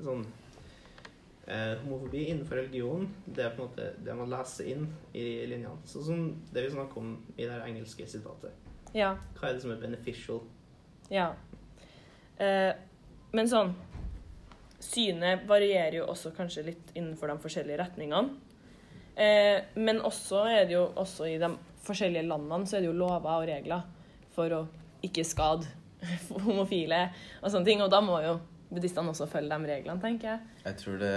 sånn 0.04 0.26
eh, 1.48 1.76
homofobi 1.84 2.28
innenfor 2.30 2.56
religion, 2.56 3.08
det 3.26 3.46
er 3.46 3.50
på 3.56 3.62
en 3.64 3.68
måte 3.70 4.04
det 4.06 4.16
man 4.16 4.30
leser 4.30 4.66
inn 4.72 4.88
i 5.14 5.46
linjene. 5.48 5.78
Sånn 5.86 6.04
som 6.06 6.42
det 6.54 6.64
vi 6.70 6.76
snakker 6.76 6.98
om 6.98 7.18
i 7.38 7.44
det 7.46 7.62
engelske 7.66 8.06
sitatet. 8.08 8.52
Ja. 8.94 9.16
Hva 9.36 9.50
er 9.50 9.54
det 9.54 9.62
som 9.62 9.72
er 9.72 9.78
beneficial? 9.78 10.42
ja. 11.10 11.34
Eh, 12.42 12.72
men 13.38 13.50
sånn 13.50 13.74
Synet 14.82 15.44
varierer 15.48 16.00
jo 16.00 16.08
også 16.10 16.32
kanskje 16.34 16.64
litt 16.72 16.88
innenfor 16.98 17.30
de 17.30 17.36
forskjellige 17.44 17.78
retningene. 17.84 18.34
Eh, 19.14 19.60
men 19.78 20.00
også 20.02 20.40
er 20.50 20.66
det 20.66 20.74
jo 20.74 20.88
også 20.98 21.28
i 21.30 21.36
de 21.42 21.52
forskjellige 21.86 22.26
landene 22.26 22.66
så 22.66 22.78
er 22.80 22.82
det 22.86 22.90
jo 22.90 22.98
lover 22.98 23.30
og 23.36 23.46
regler 23.50 23.84
for 24.34 24.56
å 24.58 24.62
ikke 25.06 25.26
skade 25.28 25.70
homofile 26.48 27.04
og 27.44 27.52
sånne 27.54 27.68
ting. 27.70 27.84
Og 27.86 27.92
da 27.94 28.02
må 28.02 28.18
jo 28.26 28.40
buddhistene 28.72 29.14
også 29.14 29.30
følge 29.30 29.54
de 29.62 29.70
reglene, 29.70 30.02
tenker 30.02 30.32
jeg. 30.32 30.50
Jeg 30.66 30.80
tror 30.82 30.98
det 31.04 31.14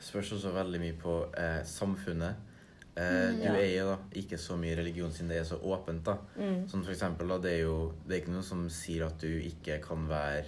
spørs 0.00 0.30
også 0.38 0.54
veldig 0.54 0.80
mye 0.84 0.96
på 1.02 1.16
eh, 1.34 1.60
samfunnet. 1.66 2.38
Eh, 2.38 2.46
Mm, 3.00 3.36
du 3.40 3.44
ja. 3.46 3.52
er 3.56 3.68
jo 3.78 3.84
da 3.86 3.98
ikke 4.18 4.36
så 4.36 4.56
mye 4.60 4.74
religion 4.76 5.12
siden 5.14 5.30
det 5.30 5.38
er 5.40 5.44
så 5.48 5.56
åpent. 5.62 6.02
da. 6.04 6.16
Mm. 6.36 6.66
Som 6.68 6.82
for 6.84 6.92
eksempel, 6.92 7.30
da, 7.32 7.38
det 7.38 7.52
er 7.54 7.60
jo 7.62 7.76
det 8.04 8.16
er 8.16 8.20
ikke 8.24 8.34
noe 8.34 8.44
som 8.44 8.64
sier 8.68 9.06
at 9.06 9.22
du 9.22 9.30
ikke 9.40 9.78
kan 9.80 10.04
være 10.10 10.42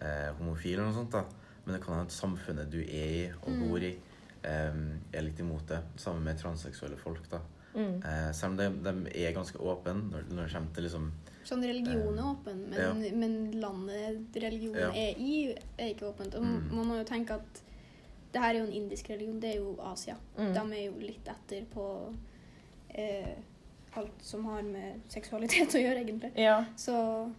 eh, 0.00 0.32
homofil 0.38 0.74
eller 0.78 0.90
noe 0.90 0.94
sånt. 0.94 1.10
da. 1.12 1.24
Men 1.64 1.74
det 1.74 1.82
kan 1.84 1.96
hende 1.98 2.10
samfunnet 2.14 2.70
du 2.70 2.78
er 2.80 3.08
i 3.10 3.32
og 3.42 3.48
Mm. 3.50 3.68
bor 3.68 3.78
i, 3.82 3.96
eh, 4.44 4.72
er 5.12 5.22
litt 5.22 5.38
imot 5.40 5.66
det. 5.66 5.80
Sammen 5.96 6.22
med 6.24 6.38
transseksuelle 6.38 6.96
folk. 6.98 7.28
da. 7.30 7.40
Mm. 7.74 8.02
Eh, 8.04 8.32
selv 8.32 8.52
om 8.52 8.56
de, 8.56 8.70
de 8.82 9.10
er 9.26 9.32
ganske 9.34 9.58
åpne 9.58 9.92
når, 10.10 10.22
når 10.32 10.42
det 10.46 10.52
kommer 10.52 10.74
til 10.74 10.84
liksom 10.84 11.12
Sånn 11.46 11.62
religion 11.62 12.18
er 12.18 12.22
åpen, 12.24 12.62
men, 12.70 13.02
ja. 13.04 13.12
men 13.14 13.52
landet 13.52 14.34
religionen 14.34 14.80
Ja. 14.80 14.88
er 14.90 15.14
i, 15.18 15.54
er 15.78 15.92
ikke 15.94 16.08
åpent. 16.12 16.34
Og 16.34 16.42
Mm. 16.42 16.72
man 16.74 16.86
må 16.86 16.96
jo 16.98 17.04
tenke 17.04 17.30
at 17.34 17.62
Det 18.32 18.42
her 18.42 18.54
er 18.54 18.58
jo 18.58 18.64
en 18.66 18.72
indisk 18.72 19.08
religion, 19.10 19.38
det 19.40 19.54
er 19.54 19.58
jo 19.60 19.76
Asia. 19.80 20.16
Mm. 20.36 20.52
De 20.52 20.60
er 20.76 20.84
jo 20.86 20.98
litt 21.00 21.24
etter 21.28 21.64
på 21.72 22.12
eh, 22.94 23.34
alt 23.96 24.22
som 24.22 24.44
har 24.44 24.62
med 24.62 25.00
seksualitet 25.08 25.68
å 25.78 25.80
gjøre, 25.80 26.02
egentlig. 26.04 26.32
Ja. 26.36 26.64
Så 26.76 27.32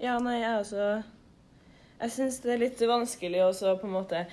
Ja, 0.00 0.18
nei, 0.18 0.40
jeg 0.40 0.60
også 0.60 1.04
Jeg 2.00 2.10
syns 2.10 2.40
det 2.42 2.52
er 2.54 2.62
litt 2.64 2.80
vanskelig 2.88 3.40
også 3.44 3.76
på 3.80 3.88
en 3.88 3.94
måte 3.94 4.24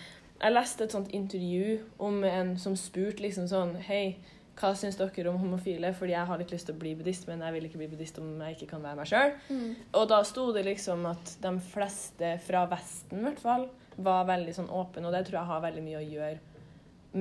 Jeg 0.42 0.54
leste 0.54 0.86
et 0.88 0.94
sånt 0.96 1.12
intervju 1.14 1.80
om 2.02 2.24
en 2.28 2.56
som 2.60 2.78
spurte 2.80 3.24
liksom 3.24 3.48
sånn 3.52 3.76
Hei, 3.86 4.18
hva 4.60 4.74
syns 4.78 4.98
dere 5.00 5.30
om 5.32 5.40
homofile? 5.42 5.94
Fordi 5.98 6.16
jeg 6.16 6.28
har 6.30 6.42
litt 6.42 6.54
lyst 6.54 6.68
til 6.70 6.76
å 6.76 6.82
bli 6.82 6.96
buddhist, 6.98 7.28
men 7.30 7.42
jeg 7.46 7.56
vil 7.56 7.68
ikke 7.70 7.82
bli 7.82 7.90
buddhist 7.94 8.20
om 8.22 8.34
jeg 8.46 8.58
ikke 8.58 8.72
kan 8.74 8.84
være 8.86 9.00
meg 9.00 9.10
sjøl. 9.10 9.36
mm, 9.50 9.70
Og 9.98 10.08
da 10.12 10.22
sto 10.28 10.50
det 10.56 10.66
liksom 10.68 11.06
at 11.10 11.36
de 11.42 11.54
fleste 11.72 12.36
fra 12.46 12.66
Vesten 12.70 13.22
i 13.22 13.28
hvert 13.30 13.42
fall 13.42 13.68
var 14.02 14.28
veldig 14.30 14.54
sånn 14.56 14.70
åpne, 14.72 15.08
og 15.08 15.16
det 15.16 15.26
tror 15.28 15.42
jeg 15.42 15.52
har 15.52 15.66
veldig 15.66 15.84
mye 15.86 16.00
å 16.00 16.06
gjøre 16.06 16.40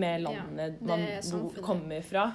med 0.01 0.23
landet 0.23 0.77
ja, 0.79 0.87
man 0.87 1.03
er 1.03 1.63
kommer 1.65 2.05
fra. 2.07 2.29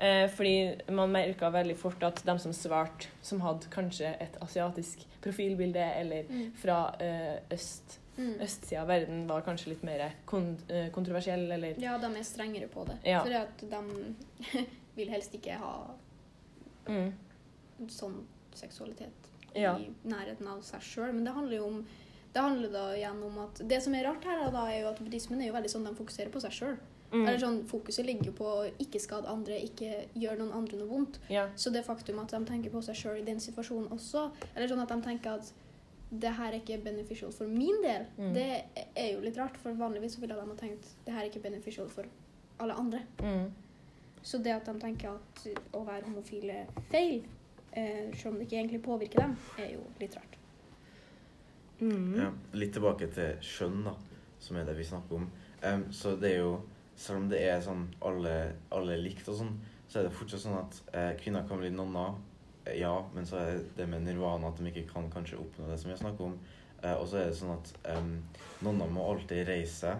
Eh, 0.00 0.30
fordi 0.32 0.78
man 0.88 1.12
merka 1.12 1.50
veldig 1.52 1.74
fort 1.76 2.02
at 2.02 2.22
de 2.24 2.34
som 2.40 2.52
svarte, 2.56 3.10
som 3.22 3.42
hadde 3.44 3.68
kanskje 3.68 4.14
et 4.24 4.38
asiatisk 4.40 5.02
profilbilde, 5.20 5.82
eller 6.00 6.24
mm, 6.30 6.46
fra 6.56 6.78
eh, 7.04 7.42
øst, 7.52 7.98
mm. 8.16 8.38
østsida 8.40 8.80
av 8.80 8.88
verden, 8.88 9.26
var 9.28 9.44
kanskje 9.44 9.74
litt 9.74 9.82
mer 9.84 10.06
kon 10.24 10.54
eh, 10.72 10.88
kontroversiell, 10.94 11.44
eller 11.52 11.76
Ja, 11.82 11.98
de 12.00 12.08
er 12.16 12.24
strengere 12.24 12.70
på 12.72 12.86
det. 12.88 12.96
Ja. 13.04 13.20
For 13.26 13.36
at 13.42 13.60
de 13.60 14.64
vil 14.96 15.12
helst 15.12 15.36
ikke 15.36 15.58
ha 15.60 15.74
mm, 16.88 17.10
sånn 17.92 18.22
seksualitet 18.56 19.28
Ja. 19.52 19.74
i 19.76 19.90
nærheten 20.08 20.48
av 20.48 20.64
seg 20.64 20.80
sjøl. 20.80 21.12
Men 21.12 21.28
det 21.28 21.36
handler 21.36 21.60
jo 21.60 21.66
om 21.74 21.82
det 22.32 22.40
handler 22.40 22.72
da 22.72 22.82
igjen 22.94 23.22
om 23.26 23.38
at 23.42 23.60
Det 23.68 23.80
som 23.82 23.94
er 23.98 24.04
rart 24.06 24.24
her, 24.24 24.46
da, 24.54 24.64
er 24.70 24.84
jo 24.84 24.90
at 24.94 25.00
buddhismen 25.02 25.40
er 25.42 25.50
jo 25.50 25.58
veldig 25.58 25.70
sånn 25.72 25.88
de 25.88 25.92
fokuserer 25.98 26.32
på 26.32 26.40
seg 26.40 26.56
sjøl. 26.56 26.76
Mm, 27.12 27.26
Eller 27.26 27.38
sånn, 27.38 27.64
Fokuset 27.66 28.06
ligger 28.06 28.24
jo 28.26 28.32
på 28.32 28.44
å 28.44 28.70
ikke 28.78 29.00
skade 29.00 29.26
andre, 29.28 29.56
ikke 29.62 30.06
gjøre 30.14 30.38
noen 30.38 30.52
andre 30.52 30.76
noe 30.78 30.88
vondt. 30.88 31.18
ja. 31.28 31.48
Så 31.56 31.70
det 31.72 31.84
faktum 31.86 32.18
at 32.20 32.28
de 32.30 32.44
tenker 32.44 32.70
på 32.70 32.82
seg 32.82 32.94
sjøl 32.94 33.18
i 33.20 33.24
den 33.24 33.40
situasjonen 33.40 33.88
også, 33.90 34.30
eller 34.54 34.68
sånn 34.68 34.82
at 34.82 34.88
de 34.88 35.00
tenker 35.02 35.30
at 35.38 35.52
det 36.12 36.30
her 36.34 36.52
er 36.52 36.58
ikke 36.60 36.82
beneficial 36.82 37.30
for 37.32 37.46
min 37.46 37.82
del, 37.82 38.04
Mm. 38.18 38.32
det 38.34 38.64
er 38.96 39.12
jo 39.14 39.20
litt 39.20 39.36
rart. 39.38 39.56
For 39.56 39.72
vanligvis 39.72 40.16
så 40.16 40.20
ville 40.20 40.34
de 40.34 40.40
ha 40.40 40.54
tenkt 40.56 40.86
det 41.04 41.12
her 41.14 41.22
er 41.24 41.30
ikke 41.30 41.42
beneficial 41.42 41.88
for 41.88 42.04
alle 42.58 42.72
andre. 42.74 43.00
Mm, 43.22 43.50
Så 44.22 44.42
det 44.42 44.52
at 44.52 44.64
de 44.66 44.74
tenker 44.80 45.08
at 45.14 45.46
å 45.72 45.84
være 45.86 46.02
homofil 46.04 46.50
er 46.50 46.66
feil, 46.90 47.22
eh, 47.72 48.10
selv 48.12 48.32
om 48.34 48.38
det 48.38 48.48
ikke 48.48 48.58
egentlig 48.58 48.82
påvirker 48.82 49.18
dem, 49.22 49.36
er 49.58 49.72
jo 49.72 49.84
litt 50.00 50.14
rart. 50.16 50.36
mm, 51.80 52.16
Ja, 52.18 52.30
litt 52.52 52.72
tilbake 52.74 53.08
til 53.14 53.36
skjønn, 53.40 53.84
da, 53.84 53.94
som 54.40 54.56
er 54.56 54.64
det 54.64 54.76
vi 54.76 54.84
snakker 54.84 55.16
om. 55.16 55.30
Um, 55.62 55.84
så 55.92 56.14
det 56.20 56.32
er 56.34 56.38
jo 56.38 56.60
Selv 57.00 57.22
om 57.22 57.28
det 57.32 57.40
er 57.48 57.60
sånn 57.64 57.86
alle, 58.04 58.34
alle 58.76 58.98
likt 59.00 59.28
og 59.32 59.38
sånn, 59.40 59.54
så 59.88 60.00
er 60.00 60.08
det 60.08 60.12
fortsatt 60.18 60.42
sånn 60.44 60.58
at 60.60 60.80
eh, 60.92 61.12
kvinner 61.20 61.46
kan 61.48 61.58
bli 61.62 61.70
nonner. 61.72 62.18
Eh, 62.66 62.76
ja, 62.82 62.92
men 63.14 63.24
så 63.26 63.38
er 63.40 63.62
det 63.78 63.86
med 63.88 64.04
nirvana 64.04 64.50
at 64.52 64.60
de 64.60 64.68
ikke 64.70 64.84
kan 64.92 65.08
kanskje 65.10 65.38
oppnå 65.40 65.70
det 65.70 65.78
som 65.80 65.90
vi 65.90 65.96
snakker 65.96 66.28
om. 66.28 66.34
Eh, 66.82 66.92
og 66.94 67.06
så 67.08 67.22
er 67.22 67.30
det 67.30 67.38
sånn 67.40 67.54
at 67.56 67.72
eh, 67.88 68.10
nonner 68.66 68.92
må 68.92 69.06
alltid 69.14 69.46
reise 69.48 69.80
seg 69.86 69.96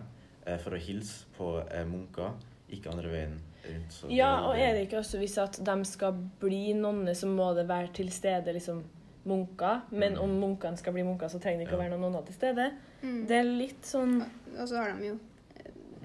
eh, 0.47 0.59
for 0.61 0.77
å 0.77 0.81
hilse 0.81 1.25
på 1.39 1.55
eh, 1.65 1.87
munker, 1.89 2.37
ikke 2.71 2.93
andre 2.93 3.11
veien 3.17 3.39
rundt. 3.65 3.97
Så 3.97 4.13
Ja, 4.13 4.31
og 4.51 4.55
er 4.61 4.77
det 4.77 4.87
ikke 4.87 5.01
også 5.01 5.19
hvis 5.21 5.39
at 5.43 5.59
de 5.67 5.79
skal 5.89 6.21
bli 6.41 6.75
nonner, 6.77 7.17
så 7.17 7.27
må 7.33 7.51
det 7.57 7.67
være 7.69 7.91
til 7.97 8.13
stede 8.15 8.53
liksom 8.57 8.85
munker. 9.25 9.83
Men 9.91 10.15
Mm. 10.15 10.21
om 10.23 10.31
munkene 10.41 10.77
skal 10.81 10.93
bli 10.93 11.03
munker, 11.05 11.29
så 11.29 11.41
trenger 11.41 11.59
det 11.65 11.67
ikke 11.69 11.77
å 11.77 11.83
være 11.83 11.91
noen 11.97 12.07
nonner 12.09 12.23
til 12.29 12.35
stede. 12.39 12.71
Mm. 13.03 13.27
Det 13.29 13.37
er 13.41 13.45
litt 13.49 13.85
sånn 13.89 14.21
Og 14.59 14.69
så 14.69 14.77
har 14.77 14.93
de 14.99 15.07
jo 15.07 15.19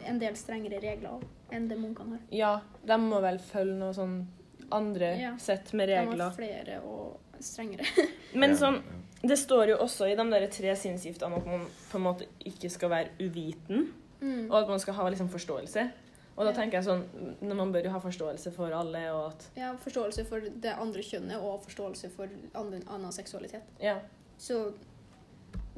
en 0.06 0.20
del 0.20 0.36
strengere 0.36 0.80
regler 0.82 1.22
enn 1.52 1.68
det 1.70 1.78
munkene 1.80 2.18
har. 2.18 2.20
Ja, 2.32 2.54
de 2.86 2.98
må 3.02 3.22
vel 3.22 3.38
følge 3.40 3.76
noe 3.80 3.94
sånn 3.94 4.26
andre 4.72 5.14
Ja. 5.20 5.34
sett 5.38 5.74
med 5.74 5.90
regler. 5.90 6.16
De 6.18 6.22
har 6.24 6.32
flere 6.38 6.80
og 6.84 7.20
strengere. 7.40 7.86
Men 8.36 8.50
Ja, 8.52 8.56
sånn, 8.56 8.82
det 9.22 9.38
står 9.38 9.68
jo 9.74 9.78
også 9.78 10.08
i 10.12 10.16
de 10.16 10.26
der 10.32 10.48
tre 10.48 10.76
sinnsgiftene 10.76 11.38
at 11.38 11.46
man 11.46 11.68
på 11.92 11.98
en 12.00 12.04
måte 12.04 12.26
ikke 12.46 12.70
skal 12.72 12.90
være 12.90 13.10
uviten, 13.20 13.92
Mm. 14.22 14.50
og 14.50 14.62
at 14.64 14.68
man 14.70 14.80
skal 14.80 14.94
ha 14.96 15.10
liksom 15.10 15.28
forståelse. 15.30 15.92
Og 16.38 16.46
da 16.46 16.52
tenker 16.54 16.80
jeg 16.80 16.86
sånn, 16.86 17.04
når 17.42 17.56
Man 17.56 17.72
bør 17.74 17.84
jo 17.84 17.90
ha 17.92 18.00
forståelse 18.00 18.52
for 18.56 18.72
alle, 18.74 19.12
og 19.14 19.28
at 19.34 19.50
Ja, 19.58 19.74
forståelse 19.76 20.26
for 20.28 20.40
det 20.40 20.74
andre 20.74 21.02
kjønnet 21.04 21.38
og 21.42 21.62
forståelse 21.64 22.10
for 22.12 22.28
annen, 22.56 22.84
annen 22.90 23.12
seksualitet. 23.12 23.62
Ja. 23.80 24.00
Så 24.38 24.74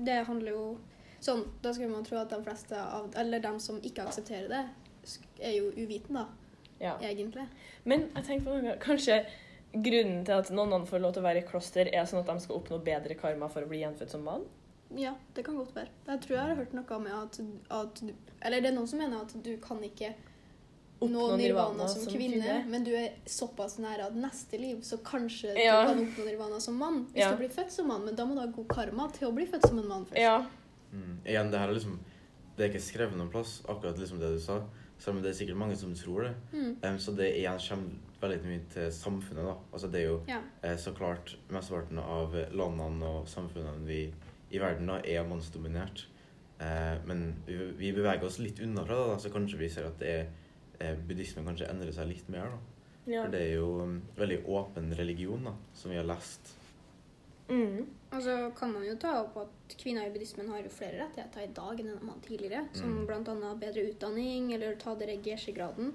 det 0.03 0.25
handler 0.27 0.51
jo 0.51 0.77
Sånn, 1.19 1.43
da 1.61 1.73
skulle 1.73 1.89
man 1.91 2.03
tro 2.05 2.17
at 2.17 2.29
de 2.29 2.37
fleste 2.43 2.77
av 2.77 3.09
Eller 3.17 3.39
dem 3.39 3.59
som 3.59 3.79
ikke 3.81 4.05
aksepterer 4.05 4.47
det, 4.51 4.65
er 5.41 5.51
jo 5.57 5.71
uviten, 5.71 6.13
da, 6.19 6.25
ja. 6.79 6.97
egentlig. 7.01 7.47
Men 7.85 8.09
jeg 8.15 8.23
tenker 8.27 8.45
på 8.45 8.57
noe, 8.61 8.77
kanskje 8.83 9.25
grunnen 9.73 10.23
til 10.25 10.33
at 10.33 10.49
noen 10.51 10.85
får 10.87 10.99
lov 11.03 11.13
til 11.13 11.23
å 11.23 11.27
være 11.27 11.41
i 11.43 11.47
kloster, 11.47 11.89
er 11.93 12.05
sånn 12.05 12.19
at 12.23 12.29
de 12.31 12.39
skal 12.43 12.59
oppnå 12.59 12.79
bedre 12.83 13.15
karma 13.19 13.49
for 13.49 13.61
å 13.65 13.69
bli 13.69 13.81
gjenfødt 13.83 14.11
som 14.13 14.23
mann? 14.27 14.45
Ja, 14.95 15.15
det 15.35 15.43
kan 15.43 15.57
godt 15.59 15.73
være. 15.75 15.89
Jeg 16.07 16.21
tror 16.23 16.37
jeg 16.37 16.45
har 16.47 16.55
hørt 16.55 16.73
noe 16.73 16.99
med 17.03 17.11
at, 17.13 17.39
at 17.75 17.99
du 18.01 18.13
Eller 18.41 18.61
det 18.61 18.69
er 18.69 18.75
noen 18.77 18.87
som 18.87 18.99
mener 18.99 19.19
at 19.25 19.33
du 19.43 19.57
kan 19.63 19.81
ikke 19.83 20.13
Oppnå 20.99 21.35
nirvana 21.37 21.85
som, 21.87 22.05
kvinne, 22.09 22.63
men 22.65 22.83
du 22.83 22.89
er 22.97 23.19
såpass 23.29 23.75
nær 23.77 23.99
at 24.07 24.15
neste 24.17 24.57
liv 24.57 24.79
så 24.81 24.97
kanskje 25.05 25.53
Ja. 25.59 25.81
du 25.83 25.91
kan 25.91 25.99
oppnå 26.07 26.25
nirvana 26.25 26.59
som 26.59 26.79
mann. 26.79 27.03
Hvis 27.13 27.21
Ja. 27.21 27.31
du 27.31 27.37
blir 27.37 27.49
født 27.53 27.71
som 27.71 27.87
mann, 27.87 28.03
men 28.05 28.15
da 28.15 28.25
må 28.25 28.33
du 28.33 28.39
ha 28.41 28.47
god 28.47 28.67
karma 28.67 29.07
til 29.11 29.27
å 29.27 29.35
bli 29.35 29.45
født 29.45 29.67
som 29.67 29.77
en 29.77 29.87
mann 29.87 30.05
først. 30.05 30.17
Ja. 30.17 30.45
Mm. 30.93 31.17
Igjen, 31.25 31.51
det 31.51 31.59
her 31.59 31.67
er 31.69 31.73
liksom 31.77 31.99
Det 32.57 32.63
er 32.65 32.69
ikke 32.71 32.81
skrevet 32.81 33.17
noen 33.19 33.29
plass, 33.29 33.59
akkurat 33.69 33.99
liksom 34.01 34.19
det 34.19 34.31
du 34.33 34.39
sa. 34.41 34.55
Selv 34.97 35.17
om 35.17 35.21
det 35.21 35.29
er 35.29 35.35
sikkert 35.37 35.59
mange 35.61 35.75
som 35.77 35.91
tror 35.93 36.23
det. 36.25 36.31
Mm. 36.53 36.71
Um, 36.81 36.95
så 36.99 37.11
det 37.13 37.27
igjen 37.37 37.59
kommer 37.61 38.23
veldig 38.23 38.39
mye 38.49 38.63
til 38.73 38.87
samfunnet, 38.91 39.45
da. 39.45 39.53
Altså 39.73 39.87
det 39.93 39.99
er 40.01 40.07
jo 40.07 40.23
Ja. 40.27 40.39
eh, 40.63 40.75
så 40.77 40.91
klart 40.97 41.35
mesteparten 41.53 41.99
av 42.01 42.33
landene 42.51 43.05
og 43.05 43.27
samfunnene 43.29 43.85
vi, 43.85 43.99
i 44.51 44.57
verden 44.57 44.87
da, 44.89 44.95
er 45.05 45.27
mannsdominert. 45.29 46.07
Eh, 46.59 46.97
men 47.05 47.35
vi, 47.45 47.57
vi 47.77 47.91
beveger 47.93 48.23
oss 48.25 48.39
litt 48.39 48.59
unna 48.59 48.83
fra 48.87 48.95
det, 48.97 49.07
da, 49.11 49.17
så 49.21 49.29
kanskje 49.29 49.59
vi 49.61 49.69
ser 49.69 49.85
at 49.91 49.99
det 49.99 50.09
er, 50.15 50.27
eh, 50.79 50.95
buddhismen 50.97 51.45
kanskje 51.45 51.69
endrer 51.69 51.93
seg 51.93 52.07
litt 52.09 52.27
mer. 52.33 52.49
da. 52.55 52.57
ja. 53.11 53.21
For 53.21 53.31
det 53.37 53.41
er 53.43 53.53
jo 53.59 53.81
en 53.83 54.01
veldig 54.17 54.39
åpen 54.49 54.89
religion, 54.97 55.43
da, 55.45 55.53
som 55.77 55.91
vi 55.91 55.97
har 55.97 56.09
lest. 56.09 56.55
Mm. 57.49 57.87
Og 58.13 58.21
så 58.23 58.33
kan 58.55 58.71
man 58.73 58.83
jo 58.87 58.95
ta 58.95 59.21
opp 59.21 59.35
at 59.37 59.75
kvinner 59.77 60.05
i 60.07 60.11
buddhismen 60.13 60.47
har 60.49 60.61
jo 60.63 60.69
flere 60.69 60.99
rettigheter 61.03 61.43
i 61.43 61.47
dag 61.55 61.79
enn 61.79 61.87
de 61.91 61.97
hadde 61.99 62.21
tidligere. 62.27 62.65
Som 62.73 62.93
Mm. 62.99 63.07
bl.a. 63.07 63.55
bedre 63.55 63.87
utdanning, 63.91 64.53
eller 64.53 64.75
ta 64.75 64.95
dere 64.95 65.17
geshe-graden, 65.23 65.93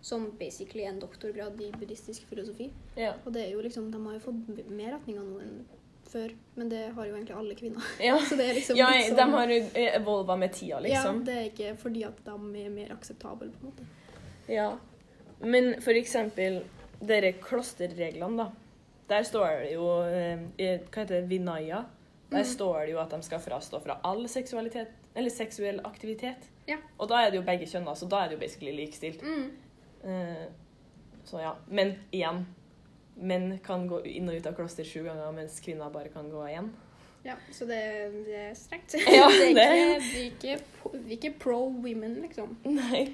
som 0.00 0.30
basically 0.38 0.84
er 0.84 0.88
en 0.94 1.00
doktorgrad 1.00 1.60
i 1.60 1.70
buddhistisk 1.72 2.22
filosofi. 2.28 2.70
ja. 2.96 3.12
Og 3.26 3.32
det 3.32 3.46
er 3.46 3.52
jo 3.52 3.60
liksom, 3.60 3.90
de 3.92 4.02
har 4.06 4.12
jo 4.14 4.18
fått 4.20 4.70
mer 4.70 4.92
retninger 4.98 5.22
nå 5.22 5.40
enn 5.42 5.64
før, 6.10 6.32
men 6.56 6.68
det 6.68 6.92
har 6.94 7.06
jo 7.06 7.14
egentlig 7.14 7.36
alle 7.36 7.54
kvinner. 7.54 7.82
Ja. 8.00 8.16
Så 8.28 8.36
det 8.36 8.48
er 8.50 8.54
liksom 8.54 8.76
ja, 8.76 8.86
sånn- 8.86 9.16
de 9.16 9.30
har 9.30 9.48
evolva 10.00 10.36
med 10.38 10.52
tida, 10.52 10.80
liksom. 10.80 11.18
Ja, 11.20 11.24
det 11.24 11.34
er 11.36 11.50
ikke 11.50 11.76
fordi 11.78 12.04
at 12.04 12.24
de 12.24 12.30
er 12.64 12.70
mer 12.70 12.88
akseptable, 12.96 13.48
på 13.50 13.66
en 13.66 13.72
måte. 13.72 13.86
Ja. 14.48 14.78
Men 15.40 15.80
for 15.80 15.92
eksempel 15.92 16.62
dere 17.00 17.32
klosterreglene, 17.40 18.36
da. 18.36 18.50
Der 19.10 19.22
står 19.26 19.64
det 19.64 19.72
jo 19.74 19.86
eh, 20.06 20.38
Hva 20.56 21.02
heter 21.02 21.16
det? 21.16 21.24
Vinaya. 21.30 21.84
Der 22.30 22.44
Mm. 22.44 22.46
står 22.46 22.80
det 22.86 22.92
jo 22.92 22.98
at 23.02 23.10
de 23.10 23.22
skal 23.26 23.40
frastå 23.42 23.80
fra 23.82 23.96
all 24.06 24.28
seksualitet, 24.28 24.88
eller 25.16 25.30
seksuell 25.34 25.80
aktivitet. 25.84 26.44
Ja. 26.68 26.76
Og 26.98 27.08
da 27.10 27.24
er 27.26 27.30
det 27.30 27.40
jo 27.40 27.42
begge 27.42 27.66
kjønner, 27.66 27.94
så 27.98 28.06
da 28.08 28.20
er 28.24 28.28
det 28.28 28.36
jo 28.36 28.40
basically 28.44 28.70
likestilt. 28.76 29.22
Mm. 29.22 29.50
Eh, 30.04 30.46
så 31.24 31.40
ja. 31.42 31.52
Men 31.68 31.96
igjen. 32.12 32.46
Menn 33.16 33.58
kan 33.66 33.88
gå 33.88 33.98
inn 34.06 34.28
og 34.30 34.36
ut 34.38 34.46
av 34.46 34.54
kloster 34.56 34.84
sju 34.86 35.02
ganger, 35.04 35.32
mens 35.36 35.58
kvinner 35.60 35.90
bare 35.92 36.08
kan 36.08 36.30
gå 36.30 36.46
én. 36.48 36.70
Ja, 37.24 37.34
så 37.52 37.66
det, 37.68 37.80
det 38.24 38.36
er 38.46 38.54
strengt. 38.54 38.94
Ja, 38.94 39.26
det 39.54 39.58
er 39.58 39.98
det- 39.98 39.98
ikke, 39.98 40.00
vi 40.14 40.20
er 40.20 40.30
ikke, 40.30 40.60
vi 40.94 41.12
er 41.12 41.16
ikke 41.18 41.34
pro 41.42 41.58
women, 41.68 42.14
liksom. 42.22 42.56
Nei. 42.64 43.08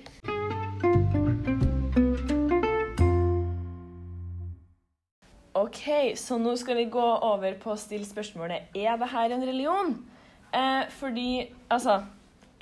OK, 5.66 6.14
så 6.14 6.36
nå 6.38 6.52
skal 6.60 6.78
vi 6.78 6.84
gå 6.94 7.04
over 7.26 7.56
på 7.58 7.72
å 7.72 7.80
stille 7.80 8.06
spørsmålet 8.06 8.76
er 8.76 8.98
det 9.00 9.08
her 9.10 9.32
en 9.34 9.42
religion. 9.42 9.96
Eh, 10.54 10.84
fordi 10.94 11.30
altså 11.72 11.96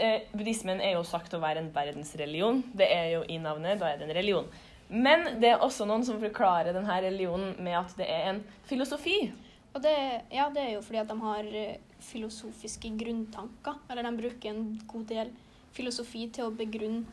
eh, 0.00 0.30
Buddhismen 0.32 0.80
er 0.80 0.94
jo 0.96 1.02
sagt 1.04 1.34
å 1.36 1.42
være 1.42 1.60
en 1.60 1.72
verdensreligion. 1.74 2.62
Det 2.72 2.88
er 2.88 3.10
jo 3.18 3.24
i 3.28 3.36
navnet, 3.42 3.76
da 3.82 3.90
er 3.90 4.00
det 4.00 4.08
en 4.08 4.16
religion. 4.16 4.48
Men 4.88 5.34
det 5.42 5.50
er 5.50 5.64
også 5.64 5.84
noen 5.88 6.04
som 6.06 6.20
forklarer 6.22 6.72
denne 6.72 6.96
religionen 7.04 7.58
med 7.64 7.76
at 7.76 7.92
det 8.00 8.08
er 8.08 8.30
en 8.30 8.40
filosofi. 8.70 9.18
Og 9.74 9.82
det, 9.84 9.94
ja, 10.32 10.48
det 10.54 10.62
er 10.62 10.72
jo 10.76 10.84
fordi 10.86 11.02
at 11.02 11.12
de 11.12 11.18
har 11.26 11.52
eh, 11.60 11.98
filosofiske 12.08 12.94
grunntanker. 13.04 13.82
Eller 13.90 14.08
de 14.08 14.14
bruker 14.22 14.54
en 14.54 14.64
god 14.88 15.04
del 15.12 15.34
filosofi 15.76 16.24
til 16.32 16.48
å 16.48 16.56
begrunne 16.56 17.04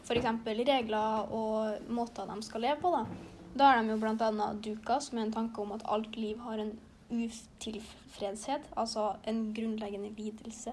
f.eks. 0.00 0.30
regler 0.46 1.34
og 1.36 1.90
måter 1.92 2.30
de 2.30 2.38
skal 2.46 2.68
leve 2.68 2.78
på. 2.84 2.94
Da, 2.94 3.29
da 3.54 3.64
har 3.64 3.82
de 3.82 3.90
jo 3.90 3.98
bl.a. 3.98 4.52
dukas 4.62 5.12
med 5.12 5.26
en 5.26 5.32
tanke 5.32 5.60
om 5.60 5.72
at 5.72 5.82
alt 5.84 6.16
liv 6.16 6.38
har 6.38 6.58
en 6.58 6.72
utilfredshet, 7.10 8.68
altså 8.76 9.14
en 9.26 9.54
grunnleggende 9.54 10.12
lidelse 10.14 10.72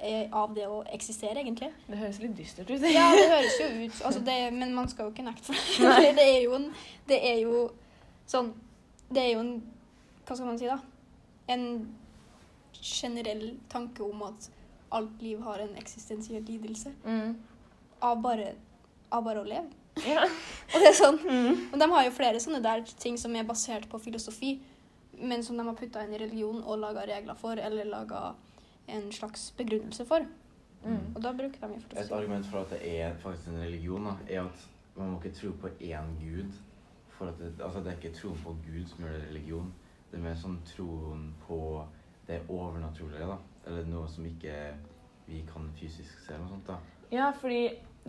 eh, 0.00 0.32
av 0.32 0.54
det 0.54 0.66
å 0.68 0.80
eksistere, 0.94 1.42
egentlig. 1.42 1.70
Det 1.86 1.98
høres 2.00 2.20
litt 2.22 2.36
dystert 2.38 2.70
ut. 2.70 2.86
Ja, 2.88 3.10
det 3.12 3.26
høres 3.28 3.58
jo 3.60 3.68
ut 3.84 4.00
altså 4.00 4.22
det, 4.24 4.38
Men 4.56 4.74
man 4.74 4.88
skal 4.88 5.08
jo 5.08 5.14
ikke 5.14 5.26
nekte 5.28 5.52
for 5.52 6.00
det. 6.00 6.14
Det 6.18 6.24
er 6.24 6.40
jo 6.46 6.54
en 6.56 6.70
Det 7.08 7.18
er 7.32 7.40
jo 7.42 7.64
sånn 8.28 8.52
Det 9.08 9.24
er 9.24 9.34
jo 9.34 9.42
en 9.44 9.52
Hva 10.24 10.36
skal 10.36 10.48
man 10.48 10.60
si, 10.60 10.68
da? 10.70 10.78
En 11.48 11.66
generell 12.78 13.58
tanke 13.72 14.04
om 14.04 14.22
at 14.26 14.50
alt 14.94 15.22
liv 15.22 15.40
har 15.42 15.60
en 15.60 15.72
eksistensiell 15.80 16.44
lidelse. 16.46 16.92
Mm. 17.04 17.32
Av 18.04 18.20
bare, 18.22 18.52
av 19.12 19.24
bare 19.24 19.42
å 19.42 19.48
leve. 19.48 19.72
Ja. 20.06 20.26
Og 20.74 20.82
det 20.82 20.90
er 20.90 20.96
sånn 20.96 21.18
Mm. 21.24 21.62
Og 21.72 21.78
de 21.80 21.88
har 21.90 22.04
jo 22.04 22.10
flere 22.14 22.40
sånne 22.40 22.60
der 22.62 22.82
ting 23.00 23.16
som 23.18 23.34
er 23.36 23.46
basert 23.48 23.88
på 23.88 23.98
filosofi, 23.98 24.58
men 25.18 25.42
som 25.42 25.56
de 25.58 25.64
har 25.66 25.74
putta 25.74 26.04
inn 26.04 26.14
i 26.14 26.20
religion 26.20 26.60
og 26.62 26.78
laga 26.78 27.06
regler 27.08 27.34
for, 27.34 27.58
eller 27.58 27.88
laga 27.88 28.34
en 28.88 29.10
slags 29.12 29.50
begrunnelse 29.58 30.06
for. 30.08 30.26
Mm. 30.84 31.14
Og 31.16 31.22
da 31.22 31.32
bruker 31.34 31.60
de 31.60 31.74
jo 31.74 32.00
Et 32.00 32.12
argument 32.12 32.46
for 32.46 32.60
at 32.60 32.70
det 32.70 33.00
er 33.00 33.16
faktisk 33.22 33.48
en 33.48 33.60
religion, 33.60 34.04
da, 34.04 34.14
er 34.28 34.44
at 34.46 34.68
man 34.96 35.10
må 35.10 35.20
ikke 35.20 35.34
tro 35.34 35.52
på 35.60 35.68
én 35.80 36.14
gud. 36.20 36.52
For 37.18 37.26
at 37.32 37.38
det, 37.38 37.54
altså 37.64 37.80
det 37.80 37.92
er 37.92 37.96
ikke 37.98 38.14
troen 38.14 38.38
på 38.44 38.56
Gud 38.66 38.86
som 38.86 39.04
gjør 39.04 39.16
det 39.16 39.24
religion. 39.30 39.72
Det 40.10 40.18
er 40.18 40.22
mer 40.22 40.36
sånn 40.38 40.60
troen 40.68 41.34
på 41.46 41.58
det 42.28 42.38
overnaturlige, 42.48 43.26
da. 43.26 43.36
Eller 43.66 43.88
noe 43.90 44.08
som 44.08 44.26
ikke 44.26 44.54
vi 45.26 45.42
kan 45.52 45.66
fysisk 45.76 46.20
se, 46.22 46.32
eller 46.34 46.44
noe 46.44 46.52
sånt. 46.54 46.70
da. 46.70 46.78
Ja, 47.10 47.30
fordi 47.40 47.62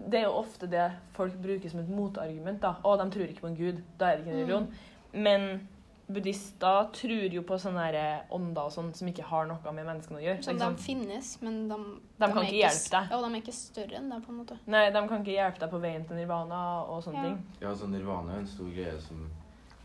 det 0.07 0.19
er 0.21 0.23
jo 0.27 0.37
ofte 0.39 0.67
det 0.71 0.85
folk 1.17 1.33
bruker 1.41 1.69
som 1.69 1.79
et 1.81 1.89
motargument. 1.89 2.59
da. 2.61 2.75
Å, 2.83 2.95
de 3.01 3.09
tror 3.11 3.27
ikke 3.27 3.41
på 3.45 3.51
en 3.51 3.57
gud. 3.59 3.83
Da 3.99 4.11
er 4.11 4.17
det 4.17 4.25
ikke 4.25 4.33
en 4.35 4.39
religion. 4.43 4.67
Men 5.13 5.67
buddhister 6.09 6.87
tror 6.93 7.33
jo 7.35 7.41
på 7.45 7.57
sånne 7.61 7.83
her 7.85 7.95
eh, 7.99 8.21
ånder 8.33 8.65
og 8.65 8.71
sånn 8.73 8.87
som 8.97 9.07
ikke 9.11 9.27
har 9.29 9.45
noe 9.45 9.73
med 9.75 9.85
menneskene 9.85 10.17
å 10.17 10.23
gjøre. 10.23 10.41
Som 10.41 10.55
Ikke 10.55 10.59
de 10.63 10.65
sant? 10.65 10.79
finnes, 10.81 11.27
men 11.45 11.59
de, 11.69 11.77
De 12.17 12.29
kan 12.31 12.39
er 12.41 12.47
ikke 12.47 12.61
hjelpe 12.63 12.93
deg. 12.95 13.11
Ja, 13.11 13.17
og 13.19 13.25
de 13.25 13.29
er 13.29 13.43
ikke 13.43 13.53
større 13.59 13.99
enn 13.99 14.09
deg, 14.09 14.23
på 14.25 14.33
en 14.33 14.39
måte. 14.39 14.57
Nei, 14.73 14.85
de 14.95 15.03
kan 15.11 15.21
ikke 15.21 15.35
hjelpe 15.35 15.61
deg 15.65 15.73
på 15.75 15.81
veien 15.83 16.07
til 16.09 16.17
nirvana 16.17 16.61
og 16.89 17.03
sånne 17.05 17.21
Ja. 17.21 17.27
ting. 17.27 17.43
Ja, 17.61 17.67
altså 17.75 17.89
Nirvana 17.91 18.33
er 18.33 18.41
en 18.41 18.49
stor 18.49 18.71
greie 18.73 18.95
som 19.05 19.27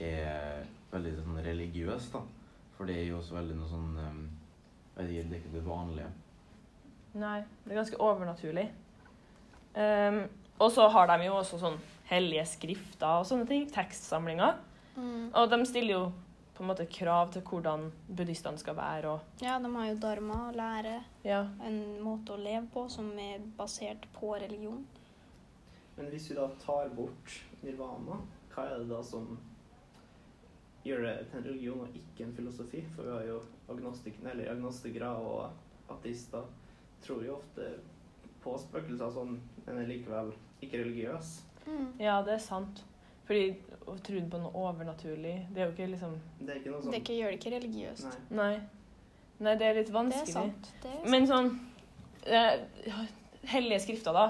er 0.00 0.64
veldig 0.94 1.12
sånn 1.20 1.42
religiøs, 1.44 2.08
da. 2.14 2.22
For 2.78 2.88
det 2.88 2.96
er 3.02 3.04
jo 3.10 3.18
også 3.20 3.36
veldig 3.36 3.56
noe 3.60 3.68
sånn 3.70 3.92
um, 4.00 4.22
jeg 4.96 5.06
vet 5.06 5.10
ikke, 5.12 5.28
Det 5.28 5.36
er 5.36 5.42
ikke 5.44 5.54
det 5.58 5.66
vanlige. 5.68 6.08
Nei, 7.14 7.36
det 7.64 7.70
er 7.72 7.78
ganske 7.82 8.00
overnaturlig. 8.02 8.64
Ehm, 9.74 10.28
og 10.60 10.70
så 10.72 10.88
har 10.88 11.06
de 11.10 11.26
jo 11.26 11.34
også 11.40 11.58
sånn 11.58 11.78
hellige 12.10 12.44
skrifter 12.46 13.20
og 13.20 13.26
sånne 13.26 13.46
ting. 13.48 13.66
Tekstsamlinger. 13.70 14.60
Og 15.34 15.48
de 15.50 15.58
stiller 15.66 15.94
jo 15.96 16.02
på 16.54 16.62
en 16.62 16.68
måte 16.70 16.84
krav 16.86 17.32
til 17.34 17.42
hvordan 17.42 17.88
buddhistene 18.14 18.60
skal 18.60 18.76
være 18.78 19.10
og 19.10 19.40
Ja, 19.42 19.56
de 19.58 19.70
har 19.74 19.88
jo 19.88 19.96
dharma, 19.98 20.52
lære, 20.54 21.00
Ja. 21.24 21.40
en 21.66 21.98
måte 22.00 22.36
å 22.36 22.38
leve 22.38 22.68
på 22.72 22.88
som 22.88 23.10
er 23.18 23.40
basert 23.58 24.06
på 24.14 24.36
religion. 24.38 24.86
Men 25.96 26.06
hvis 26.10 26.30
vi 26.30 26.36
da 26.36 26.46
tar 26.64 26.88
bort 26.94 27.40
nirvana, 27.62 28.20
hva 28.54 28.68
er 28.70 28.78
det 28.78 28.88
da 28.88 29.02
som 29.02 29.38
gjør 30.84 31.02
det 31.02 31.30
til 31.30 31.38
en 31.38 31.44
religion 31.44 31.80
og 31.80 31.88
ikke 31.94 32.24
en 32.28 32.34
filosofi? 32.36 32.84
For 32.94 33.02
vi 33.02 33.10
har 33.10 33.26
jo 33.26 33.42
agnostikere 33.68 35.10
og 35.16 35.50
ateister 35.90 36.44
tror 37.02 37.24
jo 37.24 37.36
ofte 37.36 37.80
på 38.44 38.56
spøkelser 38.60 39.12
sånn, 39.14 39.38
men 39.66 39.80
er 39.82 39.88
likevel 39.90 40.32
ikke 40.64 40.82
religiøs. 40.84 41.34
ja, 42.00 42.20
det 42.26 42.36
er 42.36 42.42
sant. 42.44 42.84
Fordi 43.24 43.54
å 43.88 43.96
tro 44.04 44.20
på 44.30 44.40
noe 44.40 44.52
overnaturlig, 44.66 45.34
det 45.54 45.62
er 45.62 45.68
jo 45.70 45.72
ikke 45.72 45.90
liksom 45.94 46.16
Det 46.40 46.50
er 46.50 46.58
ikke 46.60 46.72
noe 46.72 46.80
Det 46.82 46.88
sånn 46.90 46.96
ikke, 46.98 47.14
gjør 47.18 47.30
det 47.32 47.38
ikke 47.40 47.52
religiøst. 47.54 48.08
Nei. 48.30 48.40
Nei. 48.40 48.54
Nei, 49.44 49.54
det 49.60 49.66
er 49.68 49.78
litt 49.80 49.88
Det 49.88 49.94
er 49.94 49.98
vanskelig. 49.98 50.34
sant. 50.34 50.72
Det 50.82 50.90
er 50.90 50.98
sant. 50.98 51.10
Men 51.10 51.28
sånn 51.30 51.48
eh, 52.26 52.98
Hellige 53.54 53.80
skrifter, 53.84 54.16
da. 54.16 54.26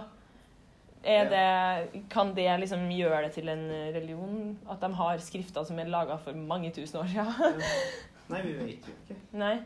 Er 1.04 1.28
det, 1.28 2.02
kan 2.08 2.30
det 2.34 2.46
liksom 2.62 2.86
gjøre 2.90 3.26
det 3.26 3.34
til 3.36 3.50
en 3.52 3.66
religion? 3.94 4.54
At 4.70 4.80
de 4.80 4.88
har 4.96 5.20
skrifter 5.22 5.66
som 5.68 5.78
er 5.78 5.90
laga 5.92 6.16
for 6.22 6.32
mange 6.34 6.70
tusen 6.74 7.02
år 7.02 7.10
siden? 7.12 7.60
Ja. 7.60 7.74
Nei, 8.32 8.40
vi 8.46 8.54
vet 8.56 8.88
jo 8.88 8.94
ikke. 9.04 9.18
Nei. 9.36 9.56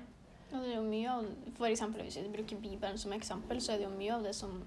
Ja, 0.51 0.59
det 0.59 0.71
er 0.73 0.77
jo 0.79 0.83
mye 0.89 1.09
av, 1.13 1.25
for 1.59 1.67
eksempel 1.69 2.03
hvis 2.07 2.17
vi 2.17 2.29
bruker 2.33 2.57
Bibelen 2.63 2.99
som 2.99 3.13
eksempel, 3.13 3.61
så 3.61 3.73
er 3.75 3.83
det 3.83 3.85
jo 3.89 3.91
mye 3.97 4.15
av 4.15 4.23
det 4.25 4.35
som 4.35 4.63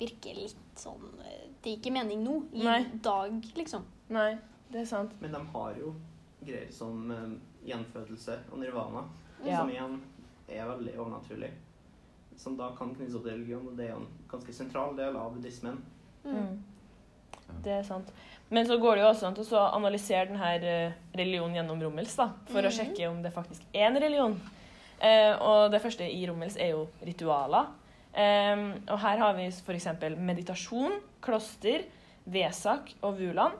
virker 0.00 0.34
litt 0.34 0.56
sånn 0.80 1.04
eh, 1.22 1.44
Det 1.62 1.70
er 1.70 1.76
ikke 1.78 1.92
mening 1.94 2.24
nå, 2.24 2.40
i 2.52 2.64
Nei. 2.66 2.80
dag, 3.04 3.36
liksom. 3.56 3.84
Nei, 4.12 4.32
det 4.72 4.80
er 4.82 4.88
sant. 4.90 5.12
Men 5.22 5.32
de 5.32 5.40
har 5.54 5.78
jo 5.78 5.94
greier 6.44 6.72
som 6.74 7.10
eh, 7.14 7.36
gjenfødelse 7.70 8.40
og 8.52 8.58
nirvana, 8.60 9.04
Ja. 9.44 9.58
som 9.60 9.70
igjen 9.70 10.00
er 10.48 10.66
veldig 10.68 10.98
overnaturlig. 10.98 11.50
Som 12.36 12.56
da 12.58 12.72
kan 12.76 12.94
knyttes 12.94 13.14
opp 13.14 13.22
til 13.24 13.32
religion, 13.38 13.66
og 13.70 13.76
det 13.78 13.86
er 13.86 13.92
jo 13.94 14.00
en 14.02 14.08
ganske 14.28 14.52
sentral 14.52 14.96
del 14.98 15.16
av 15.16 15.32
buddhismen. 15.36 15.78
Mm. 16.24 16.58
Det 17.62 17.70
er 17.78 17.82
sant. 17.86 18.10
Men 18.50 18.66
så 18.66 18.76
går 18.80 18.96
det 18.96 19.04
jo 19.04 19.08
også 19.12 19.26
an 19.28 19.34
til 19.38 19.44
å 19.56 19.62
analysere 19.76 20.26
denne 20.32 20.94
religionen 21.14 21.54
gjennom 21.58 21.80
Rommels, 21.84 22.16
da, 22.16 22.30
for 22.50 22.60
å 22.62 22.70
Mhm. 22.72 22.76
sjekke 22.78 23.08
om 23.10 23.22
det 23.22 23.32
faktisk 23.32 23.62
er 23.72 23.86
en 23.86 24.00
religion. 24.02 24.40
Eh, 25.04 25.32
og 25.36 25.72
det 25.72 25.82
første 25.84 26.06
i 26.08 26.24
Rommels 26.28 26.56
er 26.60 26.72
jo 26.72 26.86
ritualer. 27.04 27.70
Eh, 28.14 28.64
og 28.88 28.98
her 29.04 29.22
har 29.22 29.36
vi 29.38 29.50
f.eks. 29.50 29.90
meditasjon, 30.16 30.98
kloster, 31.24 31.86
Vesak 32.24 32.94
og 33.04 33.18
Vulan. 33.20 33.56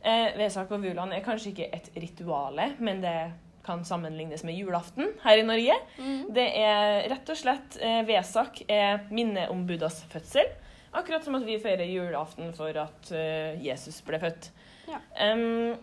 Eh, 0.00 0.36
Vesak 0.38 0.70
og 0.72 0.84
Vulan 0.84 1.12
er 1.12 1.24
kanskje 1.24 1.52
ikke 1.52 1.72
et 1.74 1.90
rituale, 2.00 2.72
men 2.80 3.02
det 3.04 3.18
kan 3.66 3.82
sammenlignes 3.84 4.44
med 4.46 4.54
julaften 4.54 5.10
her 5.24 5.40
i 5.40 5.46
Norge. 5.46 5.74
Mm. 5.98 6.20
Det 6.34 6.46
er 6.60 7.08
rett 7.10 7.32
og 7.32 7.38
slett 7.40 7.78
eh, 7.82 8.04
Vesak 8.06 8.62
er 8.70 9.08
minne 9.10 9.48
om 9.50 9.66
Buddhas 9.66 10.04
fødsel. 10.12 10.48
Akkurat 10.96 11.26
som 11.26 11.36
at 11.36 11.44
vi 11.44 11.58
feirer 11.60 11.88
julaften 11.90 12.54
for 12.56 12.72
at 12.80 13.10
uh, 13.12 13.52
Jesus 13.60 13.98
ble 14.06 14.16
født. 14.22 14.46
Ja. 14.88 15.00
Um, 15.28 15.74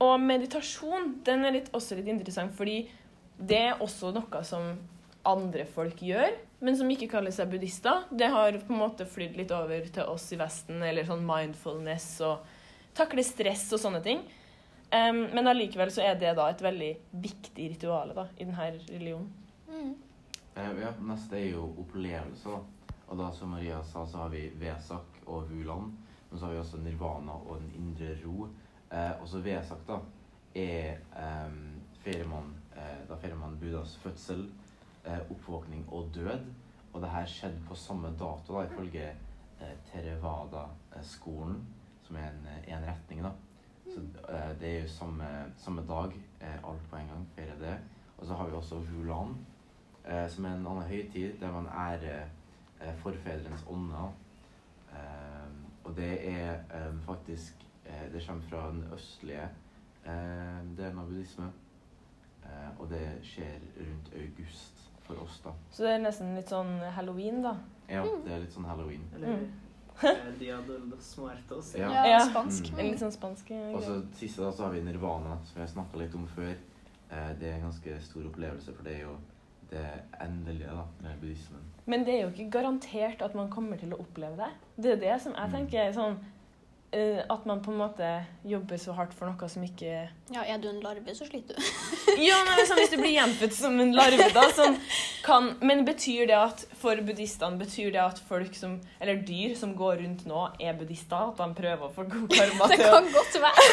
og 0.00 0.14
meditasjon 0.22 1.18
den 1.26 1.44
er 1.44 1.58
litt, 1.58 1.68
også 1.76 1.98
litt 1.98 2.08
interessant, 2.08 2.54
fordi 2.56 2.86
det 3.40 3.60
er 3.70 3.82
også 3.82 4.12
noe 4.14 4.42
som 4.44 4.74
andre 5.26 5.64
folk 5.68 6.00
gjør, 6.04 6.34
men 6.64 6.76
som 6.76 6.90
ikke 6.92 7.08
kaller 7.12 7.32
seg 7.34 7.50
buddhister. 7.52 8.04
Det 8.10 8.28
har 8.32 8.56
på 8.60 8.72
en 8.72 8.82
måte 8.82 9.06
flydd 9.08 9.36
litt 9.40 9.52
over 9.56 9.86
til 9.92 10.12
oss 10.12 10.28
i 10.34 10.38
Vesten, 10.40 10.82
eller 10.84 11.08
sånn 11.08 11.24
mindfulness 11.28 12.08
og 12.26 12.44
takle 12.96 13.24
stress 13.24 13.66
og 13.76 13.82
sånne 13.82 14.02
ting. 14.04 14.22
Um, 14.90 15.22
men 15.30 15.46
allikevel 15.46 15.92
så 15.94 16.02
er 16.02 16.16
det 16.18 16.34
da 16.34 16.48
et 16.50 16.62
veldig 16.64 16.90
viktig 17.22 17.68
ritual 17.76 18.14
da, 18.16 18.26
i 18.36 18.46
denne 18.46 18.70
religionen. 18.90 19.28
Mm. 19.70 19.92
Uh, 20.56 20.72
ja, 20.82 20.92
neste 21.12 21.38
er 21.38 21.52
jo 21.52 21.68
opplevelser. 21.84 22.58
da. 22.58 22.96
Og 23.10 23.18
da, 23.18 23.28
som 23.34 23.54
Maria 23.54 23.80
sa, 23.86 24.04
så 24.06 24.24
har 24.24 24.32
vi 24.34 24.48
Vesak 24.58 25.20
og 25.26 25.50
Vulan. 25.50 25.92
Men 26.30 26.38
så 26.38 26.46
har 26.46 26.52
vi 26.54 26.60
også 26.62 26.78
Nirvana 26.82 27.38
og 27.38 27.58
Den 27.58 27.72
indre 27.78 28.14
ro. 28.24 28.48
Uh, 28.90 29.22
også 29.22 29.42
Vesak, 29.46 29.86
da, 29.86 30.00
er 30.58 30.98
um, 31.14 31.80
feirer 32.02 32.26
man, 32.26 32.50
eh, 32.54 32.59
Da 33.08 33.16
feirer 33.20 33.36
man 33.36 33.58
Buddhas 33.60 33.96
fødsel, 34.02 34.46
eh, 35.04 35.20
oppvåkning 35.30 35.84
og 35.92 36.10
død. 36.14 36.46
Og 36.92 37.02
det 37.02 37.10
her 37.10 37.26
skjedde 37.26 37.62
på 37.68 37.74
samme 37.74 38.10
dato, 38.18 38.56
da, 38.56 38.64
ifølge 38.66 39.06
eh, 39.60 39.76
Theravada-skolen, 39.90 41.60
som 42.02 42.16
er 42.16 42.28
en, 42.30 42.46
eh, 42.46 42.72
en 42.74 42.88
retning, 42.88 43.22
da. 43.24 43.30
Så 43.90 44.00
eh, 44.28 44.50
det 44.60 44.68
er 44.68 44.82
jo 44.82 44.88
samme, 44.88 45.28
samme 45.58 45.86
dag, 45.88 46.14
eh, 46.40 46.58
alt 46.64 46.90
på 46.90 46.96
en 46.96 47.06
gang, 47.14 47.28
feirer 47.36 47.58
det. 47.60 47.78
Og 48.18 48.26
så 48.26 48.34
har 48.34 48.46
vi 48.46 48.56
også 48.56 48.80
Hulan 48.90 49.36
eh, 50.04 50.28
som 50.28 50.44
er 50.44 50.56
en 50.56 50.66
annen 50.66 50.88
høytid 50.88 51.38
der 51.40 51.52
man 51.52 51.68
ærer 51.68 52.28
eh, 52.80 52.94
forfedrenes 53.02 53.64
ånder. 53.68 54.12
Eh, 54.92 55.48
og 55.84 55.96
det 55.96 56.12
er 56.28 56.52
eh, 56.74 56.94
faktisk 57.06 57.66
eh, 57.84 58.12
Det 58.12 58.26
kommer 58.26 58.42
fra 58.42 58.68
den 58.70 58.84
østlige 58.94 59.48
eh, 60.04 60.60
delen 60.76 60.98
av 60.98 61.06
buddhisme. 61.06 61.52
Eh, 62.50 62.80
og 62.80 62.88
det 62.90 63.00
skjer 63.22 63.58
rundt 63.78 64.10
august 64.18 64.80
for 65.06 65.22
oss, 65.22 65.40
da. 65.44 65.52
Så 65.70 65.84
det 65.86 65.92
er 65.94 65.98
nesten 66.04 66.34
litt 66.36 66.50
sånn 66.50 66.76
halloween, 66.96 67.42
da. 67.42 67.54
Ja, 67.90 68.02
det 68.24 68.32
er 68.32 68.42
litt 68.44 68.52
sånn 68.54 68.66
halloween. 68.66 69.04
Eller 69.14 69.28
Mm. 69.36 69.50
eh, 70.02 70.38
Dia 70.38 70.56
de 70.66 70.78
los 70.90 71.16
Muertos. 71.18 71.74
Ja. 71.78 71.90
Ja, 72.06 72.18
spansk. 72.26 72.70
Mm. 72.72 72.90
Litt 72.90 72.98
sånn 73.00 73.12
spansk 73.12 73.50
Og 73.74 73.82
så 73.82 74.02
siste 74.14 74.42
da 74.42 74.50
så 74.52 74.64
har 74.64 74.70
vi 74.72 74.80
Nirvana, 74.82 75.38
som 75.44 75.60
jeg 75.62 75.68
snakka 75.74 75.98
litt 75.98 76.14
om 76.14 76.26
før. 76.26 76.54
Eh, 77.10 77.32
det 77.38 77.48
er 77.50 77.54
en 77.54 77.62
ganske 77.70 78.00
stor 78.02 78.22
opplevelse, 78.30 78.74
for 78.74 78.82
det 78.84 78.96
er 78.96 79.00
jo 79.02 79.16
det 79.70 79.84
endelige 80.20 80.66
da, 80.66 80.84
med 81.02 81.20
buddhismen. 81.20 81.60
Men 81.86 82.04
det 82.04 82.14
er 82.14 82.22
jo 82.22 82.30
ikke 82.34 82.50
garantert 82.50 83.22
at 83.22 83.34
man 83.34 83.48
kommer 83.50 83.76
til 83.78 83.90
å 83.92 84.00
oppleve 84.00 84.36
det. 84.36 84.50
Det 84.82 84.92
er 84.92 84.96
det 85.14 85.20
som 85.22 85.32
jeg 85.34 85.46
Mm. 85.48 85.52
tenker 85.52 85.78
er 85.88 85.92
sånn 85.92 86.16
At 86.90 87.44
man 87.46 87.60
på 87.62 87.70
en 87.70 87.76
måte 87.78 88.06
jobber 88.42 88.78
så 88.82 88.90
hardt 88.96 89.12
for 89.14 89.30
noe 89.30 89.48
som 89.48 89.62
ikke 89.62 90.08
Ja, 90.34 90.42
er 90.42 90.58
du 90.58 90.64
en 90.72 90.80
larve, 90.82 91.12
så 91.14 91.22
sliter 91.28 91.54
du. 91.54 91.62
Ja, 92.18 92.40
men 92.42 92.56
liksom, 92.58 92.80
Hvis 92.80 92.90
du 92.90 92.96
blir 92.98 93.12
gjenfødt 93.14 93.54
som 93.54 93.76
en 93.78 93.92
larve, 93.94 94.26
da 94.34 94.48
som 94.56 94.74
kan 95.22 95.52
Men 95.62 95.84
betyr 95.86 96.26
det 96.26 96.34
at 96.34 96.64
for 96.80 96.98
buddhistene 97.06 97.60
Betyr 97.60 97.92
det 97.94 98.02
at 98.02 98.18
folk 98.26 98.58
som 98.58 98.74
Eller 98.98 99.20
dyr 99.22 99.54
som 99.60 99.76
går 99.78 100.00
rundt 100.02 100.26
nå, 100.26 100.48
er 100.58 100.74
buddhister? 100.80 101.30
At 101.30 101.38
de 101.38 101.60
prøver 101.62 101.86
å 101.86 101.92
få 101.94 102.08
god 102.10 102.26
karma 102.34 102.70
til 102.74 102.82
å 102.88 102.90
kan 102.96 103.08
godt 103.14 103.38
være. 103.46 103.68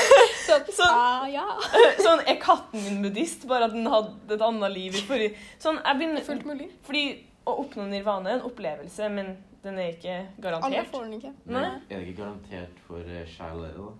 Sånn, 0.45 0.69
Sånn. 0.83 0.93
ah, 0.93 1.25
ja. 1.33 1.47
Sånn, 2.05 2.21
Er 2.29 2.37
katten 2.43 2.85
min 2.85 3.01
buddhist? 3.07 3.49
Bare 3.49 3.71
at 3.71 3.73
den 3.73 3.89
hadde 3.89 4.37
et 4.37 4.45
annet 4.51 4.75
liv 4.77 4.93
i 4.93 5.05
forrige 5.09 5.33
Sånn, 5.57 5.81
jeg 5.81 6.03
begynner 6.03 6.29
Fullt 6.29 6.45
mulig. 6.45 6.69
Fordi 6.85 7.07
å 7.47 7.57
oppnå 7.63 7.89
nirvana 7.89 8.29
er 8.29 8.41
en 8.41 8.49
opplevelse, 8.51 9.09
men 9.09 9.37
den 9.63 9.79
er 9.79 9.93
ikke 9.95 10.15
Alle 10.17 10.41
garantert. 10.43 10.87
får 10.91 11.03
den 11.07 11.13
ikke. 11.19 11.33
Nei. 11.45 11.63
Er 11.89 11.99
det 11.99 12.07
ikke 12.07 12.21
garantert 12.23 12.79
for 12.87 12.99
eh, 12.99 13.25
sjela 13.27 13.67
di, 13.67 13.77
da? 13.77 13.91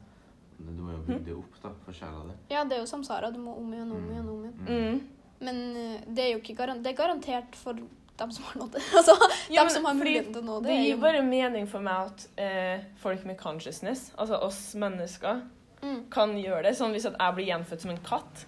Du 0.58 0.82
må 0.82 0.92
jo 0.96 1.04
bygge 1.06 1.26
det 1.28 1.36
opp 1.38 1.58
da, 1.64 1.72
for 1.86 1.94
sjela 1.94 2.24
di. 2.30 2.36
Ja, 2.54 2.64
det 2.66 2.78
er 2.78 2.82
jo 2.82 2.90
samsara. 2.90 3.30
Du 3.34 3.40
må 3.40 3.54
om 3.60 3.74
igjen, 3.74 3.92
om 3.94 4.10
igjen, 4.12 4.30
om 4.34 4.44
igjen. 4.48 4.58
Mm. 4.68 5.00
Men 5.40 5.62
eh, 5.78 6.02
det 6.08 6.24
er 6.24 6.32
jo 6.34 6.40
ikke 6.42 6.56
garantert, 6.58 6.84
det 6.88 6.94
er 6.94 7.00
garantert 7.04 7.56
for 7.60 7.78
dem 8.18 8.32
som 8.34 8.48
har 8.48 8.58
nådd 8.64 8.72
det. 8.74 8.82
Altså, 8.98 9.14
Ja, 9.54 9.62
dem 9.62 9.70
som 9.76 9.86
har 9.86 9.94
muligheten 10.00 10.34
til 10.34 10.42
å 10.42 10.46
nå 10.48 10.56
det. 10.64 10.72
Det 10.72 10.78
gir 10.80 10.96
jo- 10.96 11.02
bare 11.04 11.22
mening 11.26 11.68
for 11.70 11.86
meg 11.86 12.10
at 12.10 12.28
eh, 12.42 12.86
folk 13.04 13.26
med 13.30 13.38
consciousness, 13.38 14.08
altså 14.18 14.40
oss 14.48 14.62
mennesker, 14.76 15.44
mm. 15.84 16.00
kan 16.14 16.34
gjøre 16.42 16.64
det. 16.70 16.74
Sånn 16.80 16.96
hvis 16.98 17.06
at 17.06 17.18
jeg 17.22 17.38
blir 17.38 17.52
gjenfødt 17.52 17.86
som 17.86 17.94
en 17.94 18.02
katt, 18.06 18.46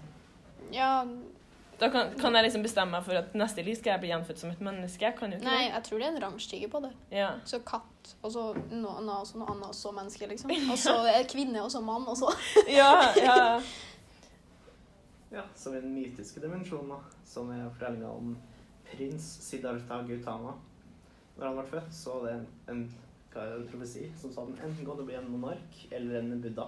Ja, 0.73 1.03
da 1.79 1.89
kan, 1.93 2.11
kan 2.19 2.35
jeg 2.35 2.43
liksom 2.45 2.63
bestemme 2.65 2.97
meg 2.97 3.05
for 3.05 3.15
at 3.19 3.35
neste 3.39 3.63
liv 3.63 3.75
skal 3.79 3.93
jeg 3.93 4.01
bli 4.03 4.09
gjenfødt 4.11 4.41
som 4.41 4.51
et 4.51 4.63
menneske. 4.63 5.05
Jeg 5.05 5.15
kan 5.19 5.31
jo 5.31 5.37
ikke 5.39 5.47
nei, 5.47 5.61
jeg 5.69 5.83
tror 5.85 6.01
det 6.01 6.07
er 6.07 6.15
en 6.15 6.23
rangstige 6.25 6.69
på 6.71 6.81
det. 6.83 6.89
det. 7.11 7.19
Ja. 7.21 7.29
Så 7.47 7.61
katt, 7.67 8.13
og 8.21 8.33
så 8.33 8.43
noe 8.71 8.97
annet, 8.99 9.13
og 9.15 9.27
så 9.29 9.39
noe 9.39 9.53
annet, 9.53 9.69
og 9.69 9.77
så 9.77 9.93
menneske, 9.95 10.27
liksom. 10.31 10.51
Og 10.73 10.79
så 10.81 10.95
kvinne, 11.31 11.61
og 11.63 11.71
så 11.71 11.81
mann, 11.83 12.07
og 12.07 12.17
så 12.19 12.33
ja, 12.79 12.91
ja. 13.19 13.39
Ja, 15.31 15.43
som 15.55 15.75
i 15.77 15.81
den 15.81 15.93
mytiske 15.93 16.41
dimensjonen, 16.41 16.89
da, 16.89 17.19
som 17.29 17.51
er 17.53 17.67
fortellinga 17.69 18.09
om 18.09 18.33
prins 18.89 19.27
Siddhartha 19.45 20.01
Gautama. 20.07 20.55
Når 21.37 21.45
han 21.45 21.59
ble 21.59 21.67
født, 21.69 21.93
så 21.95 22.15
var 22.17 22.25
det 22.25 22.33
en, 22.33 22.47
en, 22.73 22.81
det, 23.35 23.43
en 23.59 23.67
profesi 23.69 24.07
som 24.19 24.33
sa 24.33 24.43
at 24.43 24.57
han 24.57 24.71
enten 24.71 24.87
kom 24.87 24.97
til 24.97 25.05
å 25.05 25.09
bli 25.11 25.19
en 25.19 25.29
monark 25.31 25.83
eller 25.93 26.19
en 26.23 26.41
buddha. 26.41 26.65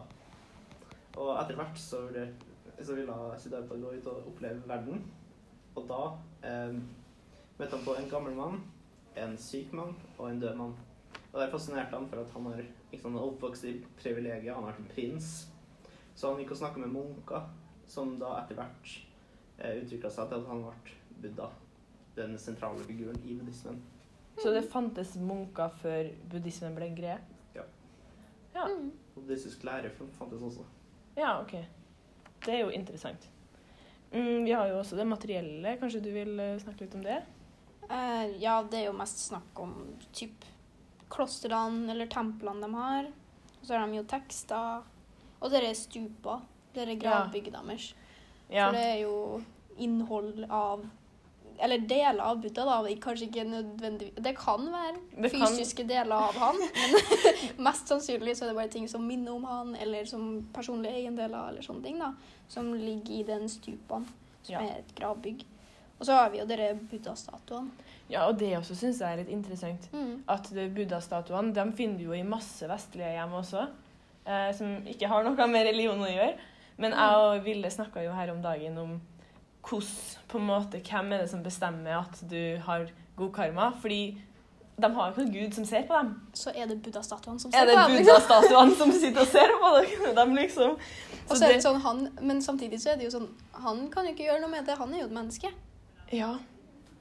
Og 1.17 1.33
etter 1.41 1.57
hvert 1.57 1.81
så, 1.81 2.05
vurderte- 2.05 2.50
så 2.85 2.95
ville 2.97 3.15
Siddhartha 3.39 3.77
gå 3.79 3.93
ut 3.97 4.07
og 4.11 4.27
oppleve 4.31 4.61
verden. 4.67 5.03
Og 5.75 5.87
da 5.89 6.01
eh, 6.47 6.77
møtte 7.59 7.75
han 7.75 7.85
på 7.85 7.95
en 7.97 8.09
gammel 8.11 8.35
mann, 8.35 8.61
en 9.19 9.37
syk 9.39 9.73
mann 9.75 9.95
og 10.17 10.29
en 10.29 10.41
død 10.41 10.57
mann. 10.59 10.75
Og 11.31 11.39
det 11.39 11.51
fascinerte 11.51 11.95
han 11.95 12.07
for 12.11 12.23
at 12.23 12.33
han 12.35 12.49
har 12.51 12.63
liksom, 12.91 13.15
oppvokst 13.15 13.67
i 13.69 13.77
privilegier, 13.99 14.53
han 14.53 14.65
har 14.65 14.73
vært 14.73 14.83
en 14.83 14.91
prins. 14.91 15.31
Så 16.15 16.31
han 16.31 16.41
gikk 16.41 16.55
og 16.55 16.61
snakka 16.61 16.83
med 16.83 16.91
munker 16.91 17.47
som 17.87 18.17
da 18.19 18.35
etter 18.41 18.59
hvert 18.59 18.93
eh, 19.59 19.81
utvikla 19.81 20.11
seg 20.11 20.31
til 20.31 20.41
at 20.41 20.49
han 20.51 20.63
ble 20.65 20.97
Buddha. 21.21 21.49
Den 22.15 22.35
sentrale 22.39 22.83
figuren 22.83 23.19
i 23.23 23.37
buddhismen. 23.39 23.77
Så 24.41 24.51
det 24.51 24.65
fantes 24.71 25.13
munker 25.15 25.71
før 25.79 26.09
buddhismen 26.31 26.75
ble 26.75 26.89
en 26.89 26.97
greie? 26.97 27.19
Ja. 27.55 27.63
Ja. 28.55 28.65
mm. 28.67 28.89
Og 29.15 29.21
Buddhistisk 29.21 29.63
lære 29.63 29.91
fantes 30.17 30.41
også. 30.41 30.65
Ja, 31.15 31.37
OK. 31.41 31.55
Det 32.45 32.55
er 32.55 32.63
jo 32.65 32.73
interessant. 32.73 33.27
Mm, 34.11 34.43
vi 34.43 34.51
har 34.51 34.67
jo 34.67 34.79
også 34.81 34.97
det 34.99 35.07
materielle. 35.07 35.77
Kanskje 35.79 36.01
du 36.03 36.09
vil 36.13 36.39
eh, 36.39 36.57
snakke 36.59 36.85
litt 36.85 36.97
om 36.97 37.05
det? 37.05 37.21
Uh, 37.87 38.27
Ja, 38.41 38.61
det 38.63 38.81
er 38.81 38.89
jo 38.89 38.97
mest 38.97 39.23
snakk 39.27 39.59
om 39.61 39.75
typ 40.15 40.47
klostrene 41.11 41.91
eller 41.91 42.09
templene 42.11 42.65
de 42.65 42.73
har. 42.75 43.11
Og 43.59 43.67
så 43.67 43.77
har 43.77 43.87
de 43.87 43.99
jo 43.99 44.07
tekster. 44.09 44.87
Og 45.41 45.51
det 45.51 45.63
er 45.63 45.77
stupa. 45.77 46.41
Det 46.73 46.85
er 46.85 46.99
gravbygget 46.99 47.55
deres. 47.57 47.91
Ja. 48.49 48.67
For 48.67 48.77
det 48.77 48.85
er 48.85 48.99
jo 49.03 49.15
innhold 49.81 50.45
av 50.49 50.85
Eller 51.61 51.77
deler 51.85 52.19
av 52.25 52.39
Buddha, 52.41 52.63
da. 52.65 52.95
Kanskje 53.03 53.27
ikke 53.29 53.43
nødvendigvis 53.45 54.23
Det 54.25 54.33
kan 54.37 54.63
være 54.73 54.95
Det 55.21 55.31
kan- 55.31 55.41
fysiske 55.47 55.83
deler 55.87 56.15
av 56.15 56.33
han, 56.41 56.57
men 57.57 57.63
mest 57.67 57.87
sannsynlig 57.87 58.33
så 58.35 58.45
er 58.45 58.49
det 58.49 58.55
bare 58.57 58.67
ting 58.73 58.87
som 58.89 59.05
minner 59.07 59.31
om 59.35 59.43
han, 59.45 59.75
eller 59.75 60.05
som 60.09 60.41
personlige 60.53 60.95
eiendeler, 61.03 61.49
eller 61.51 61.61
sånne 61.61 61.83
ting, 61.83 61.99
da. 61.99 62.11
Som 62.49 62.73
ligger 62.73 63.13
i 63.19 63.23
den 63.23 63.47
stupaen, 63.49 64.07
som 64.43 64.55
Ja. 64.55 64.59
er 64.61 64.79
et 64.79 64.95
gravbygg. 64.97 65.45
Og 65.99 66.05
så 66.07 66.13
har 66.17 66.29
vi 66.33 66.39
jo 66.39 66.45
dere 66.49 66.73
buddha-statuene. 66.89 67.69
ja, 68.09 68.25
og 68.27 68.39
det 68.39 68.55
også 68.57 68.75
syns 68.75 68.99
jeg 68.99 69.13
er 69.13 69.17
litt 69.21 69.29
interessant. 69.29 69.85
Mm. 69.93 70.23
At 70.27 70.49
buddha-statuene 70.75 71.73
finner 71.77 71.97
du 71.97 72.03
jo 72.09 72.13
i 72.17 72.23
masse 72.23 72.67
vestlige 72.67 73.11
hjem 73.15 73.31
også, 73.37 73.67
eh, 74.25 74.51
som 74.57 74.81
ikke 74.87 75.07
har 75.07 75.23
noe 75.23 75.47
med 75.47 75.65
religion 75.67 75.99
å 76.01 76.09
gjøre. 76.09 76.33
Men 76.77 76.91
jeg 76.91 77.15
og 77.21 77.43
Ville 77.45 77.69
snakka 77.69 78.01
jo 78.03 78.11
her 78.11 78.31
om 78.31 78.41
dagen 78.41 78.77
om 78.81 79.01
hvordan, 79.67 79.93
på 80.27 80.37
en 80.41 80.45
måte, 80.47 80.81
hvem 80.89 81.13
er 81.13 81.23
det 81.23 81.29
som 81.31 81.43
bestemmer 81.43 81.99
at 82.01 82.21
du 82.29 82.57
har 82.65 82.89
god 83.17 83.31
karma. 83.35 83.71
Fordi 83.81 84.01
de 84.81 84.89
har 84.95 85.07
jo 85.07 85.11
ikke 85.11 85.23
noen 85.25 85.33
gud 85.35 85.55
som 85.59 85.65
ser 85.69 85.85
på 85.87 85.93
dem. 85.99 86.11
Så 86.33 86.53
er 86.55 86.65
det 86.71 86.79
buddha-statuene 86.81 87.39
som 87.43 87.51
Er 87.53 87.59
ser 87.59 87.69
det 87.69 87.75
på 87.77 87.81
dem, 87.81 87.95
liksom. 87.97 88.07
buddha-statuene 88.07 88.75
som 88.79 88.91
sitter 88.91 89.21
og 89.21 89.27
ser 89.27 89.55
på 89.61 89.71
dem, 89.77 90.05
De 90.17 90.41
liksom. 90.41 90.77
Så 91.31 91.43
er 91.45 91.53
det 91.53 91.63
sånn, 91.63 91.81
han, 91.83 92.05
men 92.21 92.41
samtidig 92.41 92.81
så 92.81 92.93
er 92.93 92.97
det 92.99 93.05
jo 93.05 93.11
sånn 93.13 93.27
Han 93.63 93.85
kan 93.93 94.07
jo 94.07 94.15
ikke 94.15 94.25
gjøre 94.25 94.41
noe 94.43 94.51
med 94.51 94.65
det. 94.67 94.77
Han 94.81 94.93
er 94.95 95.03
jo 95.03 95.09
et 95.11 95.17
menneske. 95.19 95.51
Ja, 96.11 96.33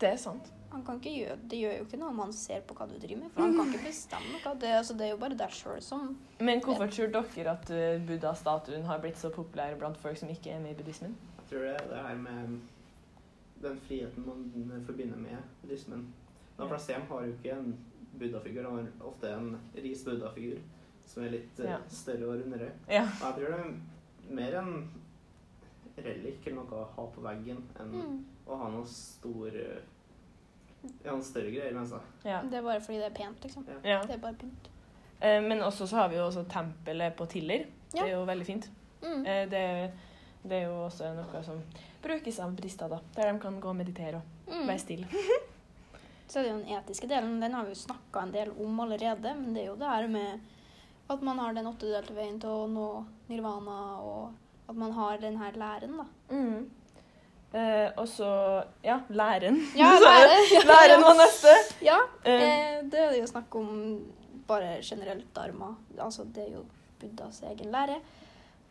det 0.02 0.12
er 0.12 0.20
sant. 0.20 0.52
Han 0.70 0.84
kan 0.86 1.00
ikke 1.00 1.10
gjøre, 1.10 1.36
det 1.50 1.58
gjør 1.58 1.72
jo 1.80 1.86
ikke 1.88 1.98
noe 1.98 2.12
om 2.12 2.20
han 2.22 2.32
ser 2.36 2.60
på 2.62 2.76
hva 2.78 2.84
du 2.86 2.92
driver 2.94 3.24
med, 3.24 3.32
for 3.34 3.42
han 3.42 3.56
kan 3.58 3.72
ikke 3.72 3.86
bestemme 3.90 4.36
noe. 4.36 4.52
Det, 4.60 4.68
altså, 4.76 4.94
det 4.94 5.08
er 5.08 5.10
jo 5.16 5.18
bare 5.24 5.38
deg 5.40 5.56
sjøl 5.56 5.80
som 5.82 6.12
Men 6.38 6.62
hvorfor 6.62 6.92
tror 6.94 7.10
dere 7.16 7.56
at 7.56 7.72
eh, 7.74 7.96
buddha-statuen 8.06 8.86
har 8.86 9.02
blitt 9.02 9.18
så 9.18 9.32
populær 9.34 9.74
blant 9.80 9.98
folk 9.98 10.20
som 10.20 10.30
ikke 10.30 10.52
er 10.54 10.62
med 10.62 10.76
i 10.76 10.78
buddhismen? 10.78 11.16
Tror 11.50 11.64
det 11.66 11.70
er 11.74 11.86
det 11.90 12.02
her 12.06 12.16
med 12.16 12.58
den 13.62 13.80
friheten 13.84 14.26
man 14.26 14.82
forbinder 14.86 15.16
med 15.18 15.36
buddhismen. 15.62 16.04
De 16.58 16.68
fleste 16.68 16.92
hjem 16.94 17.08
har 17.10 17.24
jo 17.26 17.32
ikke 17.34 17.56
en 17.56 17.72
buddha-figur, 18.20 18.62
de 18.62 18.70
har 18.76 19.08
ofte 19.08 19.32
en 19.34 19.50
ris 19.74 20.04
buddha-figur 20.04 20.58
som 21.10 21.24
er 21.26 21.32
litt 21.34 21.60
eh, 21.60 21.70
Ja. 21.72 21.78
større 21.90 22.28
og 22.28 22.40
rundere. 22.42 22.70
Ja. 22.88 23.02
Og 23.02 23.26
jeg 23.26 23.34
tror 23.34 23.54
det 23.56 23.60
er 23.60 24.34
mer 24.38 24.58
en 24.60 24.90
relik 25.98 26.46
eller 26.46 26.60
noe 26.60 26.80
å 26.80 26.84
ha 26.96 27.06
på 27.14 27.24
veggen 27.24 27.64
enn 27.82 27.90
mm. 27.94 28.18
å 28.46 28.58
ha 28.60 28.68
noe 28.72 28.86
stor 28.86 29.48
eh, 29.56 29.80
Ja, 31.04 31.10
noen 31.12 31.24
større 31.26 31.50
greier 31.52 31.74
med 31.76 31.88
seg. 31.90 32.12
ja. 32.24 32.38
Det 32.46 32.56
er 32.56 32.62
bare 32.64 32.80
fordi 32.80 32.98
det 33.02 33.08
er 33.10 33.16
pent, 33.18 33.42
liksom. 33.44 33.66
ja. 33.84 33.98
Det 34.06 34.14
er 34.16 34.22
bare 34.22 34.38
pynt. 34.40 34.70
Eh, 35.20 35.42
Men 35.42 35.60
også 35.66 35.86
så 35.86 35.96
har 35.96 36.08
vi 36.08 36.16
jo 36.16 36.28
også 36.30 36.44
tempelet 36.48 37.16
på 37.16 37.26
Tiller. 37.26 37.66
Det 37.92 38.00
er 38.06 38.14
jo 38.14 38.22
veldig 38.24 38.46
fint. 38.46 38.70
Mm. 39.02 39.26
Eh, 39.26 39.48
Det, 39.50 39.64
det 40.42 40.56
er 40.62 40.66
jo 40.68 40.86
også 40.86 41.10
noe 41.16 41.42
som 41.44 41.60
brukes 42.02 42.38
av 42.40 42.52
buddhister, 42.56 42.88
da. 42.88 42.98
Der 43.16 43.32
de 43.32 43.38
kan 43.42 43.60
gå 43.60 43.68
og 43.68 43.76
meditere 43.76 44.16
og 44.22 44.54
Mm. 44.54 44.66
være 44.66 44.78
stille. 44.82 45.06
Så 46.30 46.38
er 46.38 46.42
det 46.44 46.50
jo 46.52 46.58
den 46.58 46.76
etiske 46.78 47.08
delen. 47.10 47.40
Den 47.42 47.52
har 47.54 47.64
vi 47.66 47.72
jo 47.74 47.80
snakka 47.82 48.22
en 48.22 48.32
del 48.32 48.50
om 48.50 48.80
allerede. 48.80 49.34
Men 49.36 49.54
det 49.54 49.62
er 49.64 49.66
jo 49.72 49.76
det 49.76 49.88
her 49.88 50.06
med 50.08 50.40
at 51.10 51.22
man 51.26 51.38
har 51.42 51.52
den 51.54 51.66
åttedelte 51.66 52.14
veien 52.14 52.36
til 52.40 52.50
å 52.50 52.66
nå 52.70 52.84
nirvana, 53.28 53.98
og 53.98 54.32
at 54.70 54.76
man 54.76 54.92
har 54.92 55.18
den 55.18 55.36
her 55.38 55.52
læren, 55.58 55.96
da. 55.98 56.04
Mm. 56.30 56.70
Eh, 57.52 57.90
og 57.98 58.06
så 58.06 58.28
ja, 58.84 59.00
læren. 59.10 59.58
Ja, 59.74 59.88
er 59.96 60.04
lære. 60.06 60.36
Ja, 60.54 60.60
Læren 60.70 61.02
var 61.02 61.16
neste. 61.18 61.54
Ja, 61.82 61.98
Eh, 62.24 62.42
eh, 62.46 62.82
det 62.86 62.98
er 63.00 63.10
det 63.10 63.20
jo 63.20 63.26
snakk 63.26 63.54
om 63.58 64.04
bare 64.46 64.78
generelt 64.82 65.26
dharma. 65.34 65.74
Altså, 65.98 66.24
det 66.24 66.46
er 66.46 66.52
jo 66.60 66.64
Buddhas 67.00 67.42
egen 67.42 67.72
lære. 67.74 67.98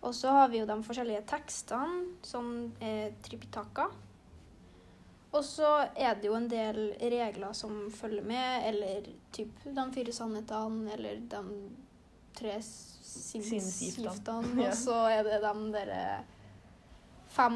Og 0.01 0.15
så 0.15 0.31
har 0.31 0.47
vi 0.47 0.61
jo 0.61 0.67
de 0.67 0.77
forskjellige 0.83 1.25
tekstene, 1.27 2.05
som 2.23 2.71
er 2.81 3.11
tripitaka. 3.23 3.89
Og 5.29 5.43
så 5.45 5.67
er 5.93 6.15
det 6.17 6.29
jo 6.29 6.37
en 6.37 6.47
del 6.49 6.79
regler 6.97 7.53
som 7.53 7.91
følger 7.93 8.23
med, 8.25 8.63
eller 8.71 9.09
typ 9.35 9.59
de 9.65 9.85
fire 9.93 10.13
sannhetene, 10.15 10.93
eller 10.95 11.19
de 11.29 11.43
tre 12.39 12.55
Sinnsgiftene. 13.09 14.65
Og 14.67 14.73
så 14.77 14.95
er 15.09 15.23
det 15.25 15.39
de 15.41 15.53
derre 15.73 16.01
fem 17.33 17.55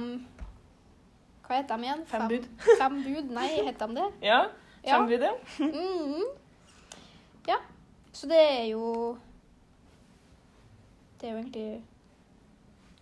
Hva 1.43 1.60
heter 1.60 1.77
de 1.77 1.88
igjen? 1.88 2.06
Fem 2.10 2.27
bud. 2.32 2.47
Fem 2.82 2.95
bud? 3.06 3.34
Nei, 3.36 3.47
heter 3.67 3.91
de 3.91 3.99
det? 3.99 4.08
Ja. 4.25 4.39
Ja. 4.84 4.97
Fem 4.97 5.10
bud, 5.12 5.25
ja. 5.27 5.34
Mhm. 5.60 6.23
Ja. 7.47 7.60
Så 8.13 8.29
det 8.32 8.39
er 8.39 8.65
jo 8.71 9.17
Det 11.19 11.29
er 11.29 11.34
jo 11.34 11.41
egentlig 11.43 11.84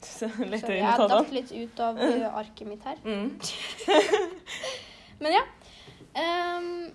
Så 0.01 0.29
Lett 0.39 0.63
Sorry, 0.63 0.79
jeg 0.79 1.09
datt 1.11 1.35
litt 1.35 1.51
ut 1.51 1.79
av 1.83 1.99
eh, 2.01 2.25
arket 2.25 2.67
mitt 2.67 2.85
her. 2.85 2.97
Mm. 3.05 3.35
Men 5.21 5.37
ja. 5.37 5.43
Um, 6.11 6.89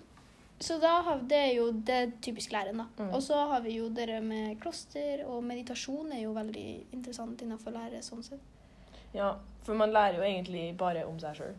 så 0.59 0.77
da 0.81 0.91
har 1.05 1.21
det 1.29 1.37
er 1.37 1.53
jo 1.59 1.67
det 1.71 2.01
typisk 2.21 2.51
læren, 2.51 2.81
da. 2.81 2.87
Mm. 2.97 3.11
Og 3.13 3.23
så 3.23 3.37
har 3.51 3.61
vi 3.61 3.77
jo 3.77 3.89
dere 3.93 4.19
med 4.25 4.57
kloster, 4.61 5.23
og 5.29 5.43
meditasjon 5.45 6.11
er 6.15 6.23
jo 6.25 6.33
veldig 6.35 6.67
interessant 6.97 7.41
innenfor 7.45 7.75
lære 7.75 8.01
sånn 8.05 8.25
sett. 8.25 8.41
Ja, 9.13 9.35
for 9.63 9.77
man 9.77 9.93
lærer 9.93 10.19
jo 10.19 10.25
egentlig 10.25 10.71
bare 10.77 11.05
om 11.07 11.19
seg 11.21 11.37
sjøl. 11.37 11.53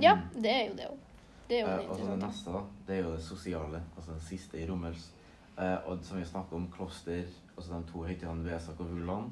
Ja, 0.00 0.16
det 0.34 0.54
er 0.54 0.64
jo 0.70 0.78
det 0.78 0.88
òg. 0.88 1.04
Det 1.48 1.58
er 1.58 1.62
jo 1.62 1.68
Eh, 1.68 1.90
og 1.90 1.98
så 1.98 2.06
det 2.08 2.18
neste, 2.22 2.52
da, 2.52 2.62
det 2.86 2.96
er 2.96 3.04
jo 3.04 3.12
det 3.14 3.22
sosiale. 3.24 3.82
Altså 3.96 4.10
den 4.10 4.24
siste 4.26 4.60
i 4.60 4.66
Rommels. 4.68 5.10
Eh, 5.58 5.76
og 5.86 6.02
som 6.02 6.18
vi 6.18 6.24
snakker 6.24 6.56
om, 6.56 6.68
kloster, 6.72 7.24
altså 7.56 7.74
de 7.74 7.92
to 7.92 8.04
høytidene 8.04 8.44
Vesak 8.44 8.80
og 8.80 8.90
Vulan, 8.92 9.30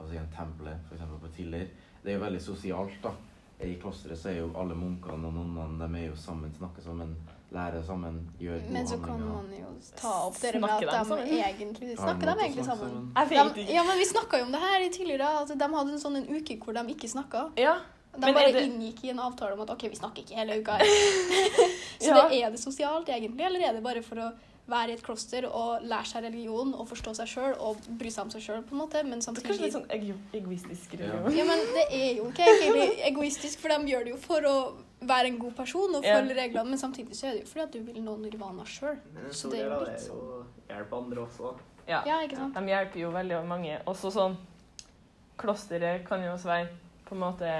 altså 0.00 0.14
i 0.14 0.18
en 0.20 0.30
tempelet, 0.36 0.78
f.eks. 0.88 1.02
på 1.22 1.32
Tiller, 1.36 1.66
det 2.04 2.12
er 2.12 2.18
jo 2.18 2.24
veldig 2.24 2.40
sosialt, 2.42 3.00
da. 3.02 3.10
I 3.60 3.74
klosteret 3.82 4.18
så 4.20 4.28
er 4.30 4.36
jo 4.38 4.52
alle 4.54 4.74
munkene 4.78 5.26
og 5.26 5.34
nonnene 5.34 5.88
de 5.90 5.98
er 6.04 6.06
jo 6.12 6.16
sammen, 6.16 6.52
snakker 6.54 6.82
sammen, 6.84 7.16
lærer 7.50 7.82
sammen, 7.82 8.20
gjør 8.38 8.60
gode 8.60 8.72
Men 8.76 8.86
så 8.86 8.98
kan 9.02 9.18
handlinger. 9.18 9.34
man 9.34 9.50
jo 9.58 9.96
ta 9.98 10.12
opp 10.28 10.36
det 10.40 10.52
med 10.60 10.70
at 10.70 11.08
de 11.08 11.40
egentlig 11.42 11.96
Snakker 11.98 12.26
de 12.30 12.34
egentlig 12.44 12.64
sammen? 12.68 13.12
De, 13.56 13.64
ja, 13.74 13.82
men 13.88 13.98
vi 13.98 14.04
snakka 14.06 14.38
jo 14.38 14.44
om 14.46 14.52
det 14.54 14.60
her 14.62 14.84
i 14.86 14.88
tidligere. 14.94 15.30
At 15.42 15.48
de 15.58 15.68
hadde 15.74 15.92
en 15.96 15.98
sånn 16.04 16.16
en 16.20 16.28
uke 16.36 16.58
hvor 16.62 16.72
de 16.78 16.84
ikke 16.94 17.08
snakka. 17.10 17.48
Ja. 17.58 17.74
De 18.14 18.20
Men 18.26 18.34
bare 18.34 18.52
det- 18.52 18.62
inngikk 18.68 19.02
i 19.04 19.10
en 19.10 19.18
avtale 19.26 19.52
om 19.54 19.60
at 19.66 19.70
OK, 19.70 19.88
vi 19.90 19.96
snakker 19.96 20.22
ikke 20.22 20.38
hele 20.38 20.60
uka. 20.62 20.78
så 21.98 22.14
Ja. 22.14 22.28
det 22.28 22.42
er 22.44 22.50
det 22.50 22.60
sosialt 22.60 23.08
egentlig, 23.08 23.44
eller 23.44 23.60
er 23.68 23.72
det 23.74 23.82
bare 23.82 24.02
for 24.02 24.16
å 24.22 24.30
være 24.68 24.90
i 24.90 24.96
et 24.98 25.02
kloster 25.02 25.46
og 25.48 25.82
lære 25.82 26.04
seg 26.10 26.24
religion 26.24 26.74
og 26.74 26.88
forstå 26.90 27.14
seg 27.16 27.28
sjøl 27.30 27.54
og 27.64 27.76
bry 28.00 28.10
seg 28.12 28.24
om 28.26 28.30
seg 28.34 28.42
sjøl, 28.44 28.62
på 28.68 28.74
en 28.76 28.82
måte, 28.82 29.02
men 29.04 29.20
Det 29.20 29.28
er 29.32 29.46
kanskje 29.48 29.64
litt 29.64 29.76
sånn 29.76 29.86
ego 29.90 30.16
egoistisk 30.36 30.92
religion. 30.98 31.32
Ja, 31.38 31.44
men 31.48 31.58
det 31.76 31.86
er 31.90 32.10
jo 32.18 32.26
ikke 32.28 32.44
egentlig 32.44 33.00
egoistisk, 33.08 33.58
for 33.62 33.68
de 33.72 33.92
gjør 33.94 34.04
det 34.04 34.12
jo 34.12 34.20
for 34.20 34.40
å 34.50 34.56
være 35.00 35.26
en 35.30 35.38
god 35.38 35.54
person 35.56 35.94
og 35.94 36.04
Ja. 36.04 36.18
følge 36.18 36.34
reglene, 36.36 36.68
men 36.68 36.78
samtidig 36.78 37.14
så 37.16 37.28
er 37.28 37.32
det 37.38 37.40
jo 37.44 37.46
fordi 37.52 37.62
at 37.64 37.72
du 37.72 37.80
vil 37.80 38.02
nå 38.02 38.16
nirvana 38.18 38.64
sjøl. 38.64 38.98
Så 39.30 39.50
det 39.50 39.60
er 39.60 39.72
jo 39.72 39.80
litt 39.86 40.10
å 40.10 40.44
hjelpe 40.68 40.96
andre 40.96 41.20
også. 41.26 41.54
Ja. 41.88 42.02
Ja, 42.04 42.20
ikke 42.26 42.36
sant? 42.36 42.54
De 42.54 42.60
hjelper 42.66 43.00
jo 43.00 43.10
veldig 43.10 43.44
mange. 43.48 43.80
Også 43.86 44.10
sånn 44.12 44.36
Klosteret 45.38 46.04
kan 46.08 46.20
jo 46.24 46.32
også 46.34 46.48
være 46.50 46.68
på 47.06 47.14
en 47.14 47.20
måte 47.22 47.50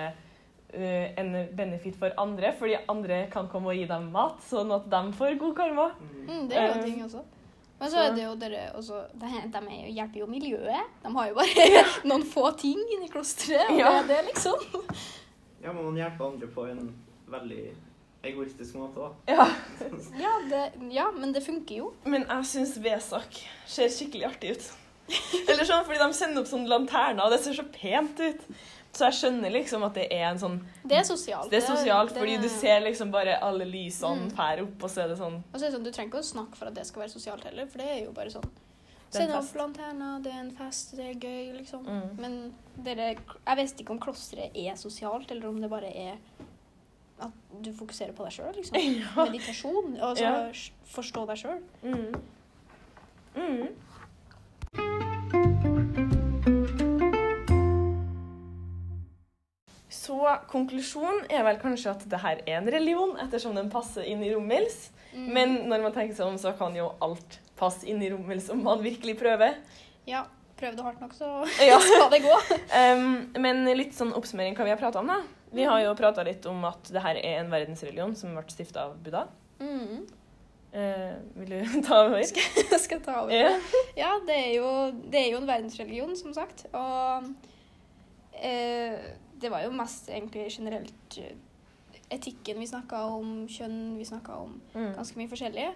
en 0.73 1.33
benefit 1.57 1.97
for 1.97 2.13
andre, 2.21 2.53
fordi 2.59 2.77
andre 2.89 3.27
kan 3.33 3.49
komme 3.49 3.71
og 3.73 3.77
gi 3.79 3.87
dem 3.89 4.11
mat, 4.13 4.39
sånn 4.51 4.71
at 4.75 4.89
de 4.93 5.01
får 5.17 5.39
god 5.41 5.55
karma. 5.57 5.91
Mm, 6.27 6.49
det 6.49 6.57
er 6.57 6.67
jo 6.67 6.73
Eh, 6.73 6.77
en 6.79 6.85
ting 6.85 7.03
også. 7.05 7.23
Men 7.81 7.89
så 7.91 7.95
så- 7.95 8.03
er 8.11 8.15
det 8.15 8.23
jo 8.25 8.35
dere 8.35 8.73
også 8.75 9.05
De, 9.15 9.27
de 9.53 9.59
er 9.59 9.87
jo, 9.87 9.93
hjelper 9.95 10.19
jo 10.19 10.27
miljøet. 10.27 10.87
De 11.05 11.13
har 11.15 11.29
jo 11.29 11.35
bare 11.35 11.85
noen 12.11 12.25
få 12.25 12.51
ting 12.59 12.79
inni 12.97 13.09
klosteret, 13.09 13.71
og 13.71 13.79
Ja. 13.79 14.03
det 14.03 14.11
er 14.11 14.23
det, 14.23 14.25
liksom. 14.35 14.59
Ja, 15.65 15.73
men 15.73 15.85
man 15.85 15.97
hjelper 15.97 16.25
andre 16.33 16.47
på 16.47 16.67
en 16.71 16.95
veldig 17.29 17.75
egoistisk 18.25 18.75
måte, 18.75 18.95
da. 19.01 19.11
Ja. 19.27 19.47
Ja, 20.19 20.35
det, 20.51 20.93
ja, 20.93 21.11
men 21.11 21.33
det 21.33 21.43
funker 21.47 21.77
jo. 21.77 21.93
Men 22.05 22.27
jeg 22.29 22.45
syns 22.45 22.77
Vesak 22.79 23.41
ser 23.67 23.89
skikkelig 23.89 24.27
artig 24.27 24.51
ut. 24.57 24.69
Eller 25.49 25.65
sånn, 25.65 25.85
fordi 25.87 25.99
de 25.99 26.13
sender 26.15 26.43
opp 26.43 26.47
sånne 26.51 26.69
lanterner, 26.69 27.25
og 27.25 27.31
det 27.33 27.41
ser 27.41 27.53
så 27.57 27.65
pent 27.73 28.21
ut. 28.21 28.43
Så 28.93 29.05
jeg 29.05 29.13
skjønner 29.19 29.53
liksom 29.53 29.85
at 29.85 29.95
det 29.95 30.07
er 30.11 30.25
en 30.31 30.39
sånn 30.39 30.61
Det 30.89 30.97
er 30.97 31.03
sosialt. 31.05 31.51
Det 31.51 31.63
er 31.63 31.67
sosialt, 31.67 32.09
det- 32.15 32.19
fordi 32.19 32.37
du 32.43 32.49
ser 32.49 32.81
liksom 32.81 33.11
bare 33.13 33.37
alle 33.43 33.65
lysene 33.65 34.31
Mm. 34.31 34.63
opp, 34.63 34.83
og 34.85 34.91
så 34.91 35.05
er 35.05 35.09
det 35.09 35.19
sånn 35.19 35.43
Og 35.53 35.61
så 35.61 35.67
er 35.67 35.71
det 35.71 35.75
sånn, 35.79 35.85
Du 35.85 35.91
trenger 35.91 36.11
ikke 36.11 36.19
å 36.19 36.33
snakke 36.35 36.57
for 36.57 36.67
at 36.67 36.75
det 36.75 36.87
skal 36.87 37.03
være 37.03 37.11
sosialt 37.13 37.45
heller, 37.45 37.67
for 37.67 37.79
det 37.79 37.87
er 37.87 38.05
jo 38.05 38.13
bare 38.13 38.31
sånn. 38.31 38.49
Det 39.11 39.23
er 39.23 39.29
en 39.31 39.43
fest. 39.43 39.55
det 39.55 40.33
er 40.33 40.41
en 40.41 40.51
fest, 40.51 40.97
det 40.97 41.05
er 41.07 41.15
gøy, 41.15 41.59
liksom. 41.59 41.85
mm. 41.87 42.19
Men 42.19 42.55
dere 42.83 43.17
Jeg 43.47 43.57
vet 43.57 43.81
ikke 43.81 43.91
om 43.91 43.99
klosteret 44.01 44.51
er 44.55 44.75
sosialt, 44.75 45.31
eller 45.31 45.49
om 45.49 45.61
det 45.61 45.71
bare 45.71 45.95
er 45.97 46.17
at 47.21 47.31
du 47.63 47.73
fokuserer 47.73 48.13
på 48.13 48.25
deg 48.25 48.33
sjøl, 48.33 48.55
liksom. 48.55 48.75
Ja. 49.17 49.25
Meditasjon. 49.25 50.01
Og 50.03 50.17
så 50.17 50.21
Ja. 50.21 50.51
forstå 50.87 51.27
deg 51.27 51.37
sjøl. 51.37 51.63
Mm. 51.85 52.15
Mm. 53.37 55.08
Konklusjonen 60.51 61.27
er 61.33 61.45
vel 61.47 61.61
kanskje 61.63 61.93
at 61.93 62.07
det 62.11 62.23
her 62.23 62.41
er 62.45 62.61
en 62.61 62.71
religion, 62.73 63.17
ettersom 63.23 63.57
den 63.59 63.71
passer 63.73 64.07
inn 64.09 64.23
i 64.25 64.33
rommels. 64.35 64.89
Mm. 65.13 65.29
Men 65.35 65.55
når 65.71 65.85
man 65.87 65.95
tenker 65.97 66.17
seg 66.17 66.29
om, 66.29 66.39
så 66.41 66.55
kan 66.59 66.77
jo 66.77 66.91
alt 67.05 67.39
passe 67.59 67.89
inn 67.91 68.03
i 68.05 68.11
rommels 68.13 68.51
om 68.55 68.63
man 68.67 68.83
virkelig 68.85 69.17
prøver. 69.19 69.57
Ja, 70.09 70.25
prøv 70.59 70.77
det 70.77 70.85
hardt 70.87 71.03
nok, 71.03 71.17
så 71.17 71.31
Ja. 71.71 71.81
skal 71.87 72.13
det 72.15 72.23
gå. 72.27 72.37
Um, 72.75 73.11
men 73.41 73.65
litt 73.79 73.97
sånn 73.97 74.15
oppsummering 74.17 74.57
hva 74.59 74.69
vi 74.69 74.75
har 74.75 74.81
prata 74.81 75.03
om, 75.03 75.11
da. 75.11 75.23
Vi 75.55 75.65
har 75.65 75.81
jo 75.81 75.97
prata 75.97 76.23
litt 76.27 76.45
om 76.49 76.65
at 76.69 76.91
det 76.93 77.03
her 77.03 77.19
er 77.23 77.41
en 77.41 77.53
verdensreligion 77.53 78.15
som 78.19 78.35
ble 78.37 78.45
stifta 78.53 78.89
av 78.89 78.99
Buddha. 79.01 79.27
Mm. 79.63 80.07
Uh, 80.69 81.15
vil 81.41 81.55
du 81.55 81.79
ta 81.87 82.03
over? 82.05 82.21
Jeg 82.21 82.83
skal 82.83 83.01
ta 83.05 83.23
over. 83.23 83.33
Ja. 83.33 83.55
Ja, 83.97 84.11
det 84.29 84.37
er, 84.37 84.51
jo, 84.59 84.73
det 85.09 85.23
er 85.23 85.31
jo 85.33 85.41
en 85.41 85.49
verdensreligion, 85.49 86.13
som 86.21 86.35
sagt. 86.37 86.67
Og 86.77 87.31
eh, 88.37 89.09
det 89.41 89.51
var 89.53 89.63
jo 89.65 89.71
mest 89.77 90.09
egentlig 90.11 90.49
generelt 90.51 91.19
eh, 91.23 91.37
etikken 92.15 92.59
vi 92.63 92.67
snakka 92.67 93.05
om, 93.15 93.47
kjønn 93.51 93.97
vi 93.99 94.05
snakka 94.09 94.37
om. 94.45 94.57
Mm. 94.75 94.93
Ganske 94.97 95.21
mye 95.21 95.31
forskjellig. 95.31 95.69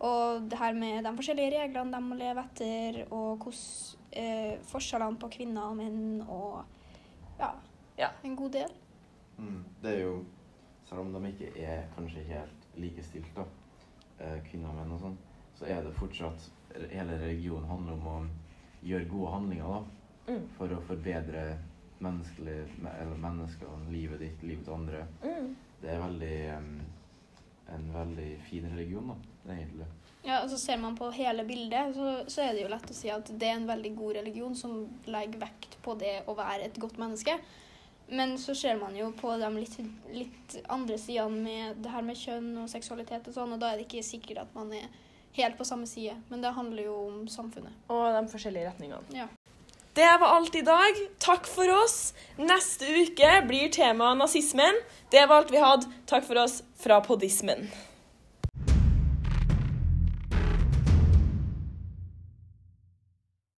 Og 0.00 0.46
det 0.48 0.56
her 0.58 0.72
med 0.72 1.04
de 1.04 1.12
forskjellige 1.18 1.58
reglene 1.58 1.92
de 1.92 2.00
må 2.00 2.16
leve 2.16 2.40
etter, 2.46 3.02
og 3.12 3.42
hvordan 3.44 3.96
eh, 4.16 4.54
forskjellene 4.70 5.20
på 5.20 5.28
kvinner 5.36 5.68
og 5.68 5.76
menn, 5.76 6.22
og 6.28 6.62
ja, 7.40 7.50
Ja. 8.00 8.08
en 8.24 8.36
god 8.36 8.50
del. 8.56 8.70
Mm. 9.38 9.64
Det 9.82 9.96
er 9.96 10.00
jo 10.06 10.20
Selv 10.90 11.00
om 11.04 11.12
de 11.12 11.28
ikke 11.30 11.52
er 11.62 11.84
kanskje 11.94 12.24
helt 12.26 12.64
likestilt, 12.74 13.28
da, 13.36 13.44
eh, 14.18 14.40
kvinner 14.48 14.72
og 14.72 14.74
menn 14.80 14.92
og 14.96 14.98
sånn, 15.04 15.18
så 15.54 15.68
er 15.70 15.84
det 15.84 15.92
fortsatt 15.94 16.48
Hele 16.90 17.14
religionen 17.20 17.68
handler 17.68 17.92
om 17.92 18.06
å 18.06 18.16
gjøre 18.86 19.08
gode 19.10 19.30
handlinger, 19.30 19.66
da. 19.66 20.32
Mm. 20.32 20.48
For 20.56 20.66
å 20.74 20.80
forbedre 20.86 21.44
menneskelig, 22.04 22.58
eller 22.90 23.18
mennesker, 23.20 23.74
livet 23.92 24.22
ditt, 24.24 24.42
livet 24.42 24.64
til 24.66 24.76
andre. 24.76 25.06
Mm. 25.24 25.50
Det 25.80 25.90
er 25.90 26.04
veldig 26.04 26.36
en 27.74 27.92
veldig 27.94 28.30
fin 28.48 28.66
religion, 28.70 29.12
da, 29.12 29.52
egentlig. 29.52 29.86
Ja, 30.22 30.42
og 30.42 30.50
så 30.50 30.58
Ser 30.58 30.76
man 30.76 30.96
på 30.96 31.10
hele 31.10 31.44
bildet, 31.44 31.94
så, 31.94 32.24
så 32.28 32.44
er 32.44 32.54
det 32.54 32.64
jo 32.64 32.72
lett 32.72 32.90
å 32.90 32.96
si 32.96 33.10
at 33.12 33.30
det 33.30 33.48
er 33.48 33.56
en 33.56 33.68
veldig 33.68 33.94
god 33.96 34.18
religion 34.20 34.56
som 34.58 34.82
legger 35.08 35.40
vekt 35.40 35.78
på 35.84 35.94
det 36.00 36.20
å 36.28 36.36
være 36.36 36.68
et 36.68 36.80
godt 36.80 36.98
menneske. 37.00 37.38
Men 38.10 38.34
så 38.42 38.56
ser 38.58 38.76
man 38.80 38.96
jo 38.98 39.12
på 39.14 39.36
de 39.38 39.48
litt, 39.54 39.76
litt 40.10 40.56
andre 40.68 40.98
sidene 40.98 41.44
med 41.44 41.78
det 41.84 41.92
her 41.94 42.02
med 42.02 42.18
kjønn 42.18 42.50
og 42.64 42.68
seksualitet 42.72 43.30
og 43.30 43.36
sånn, 43.36 43.54
og 43.54 43.62
da 43.62 43.70
er 43.70 43.78
det 43.78 43.86
ikke 43.86 44.02
sikkert 44.04 44.42
at 44.42 44.56
man 44.56 44.72
er 44.74 44.88
helt 45.38 45.56
på 45.56 45.64
samme 45.64 45.86
side. 45.86 46.16
Men 46.28 46.42
det 46.42 46.50
handler 46.56 46.88
jo 46.88 46.96
om 47.06 47.20
samfunnet. 47.30 47.76
Og 47.88 48.02
de 48.16 48.24
forskjellige 48.32 48.72
retningene. 48.72 49.14
Ja. 49.14 49.28
Det 49.94 50.18
var 50.20 50.26
alt 50.26 50.54
i 50.54 50.62
dag. 50.62 50.98
Takk 51.18 51.46
for 51.50 51.70
oss. 51.82 52.12
Neste 52.38 52.86
uke 52.86 53.30
blir 53.48 53.72
temaet 53.74 54.20
nazismen. 54.20 54.78
Det 55.10 55.24
var 55.26 55.42
alt 55.42 55.50
vi 55.50 55.58
hadde. 55.58 55.90
Takk 56.06 56.28
for 56.28 56.38
oss 56.38 56.60
fra 56.78 57.00
poddismen. 57.02 57.66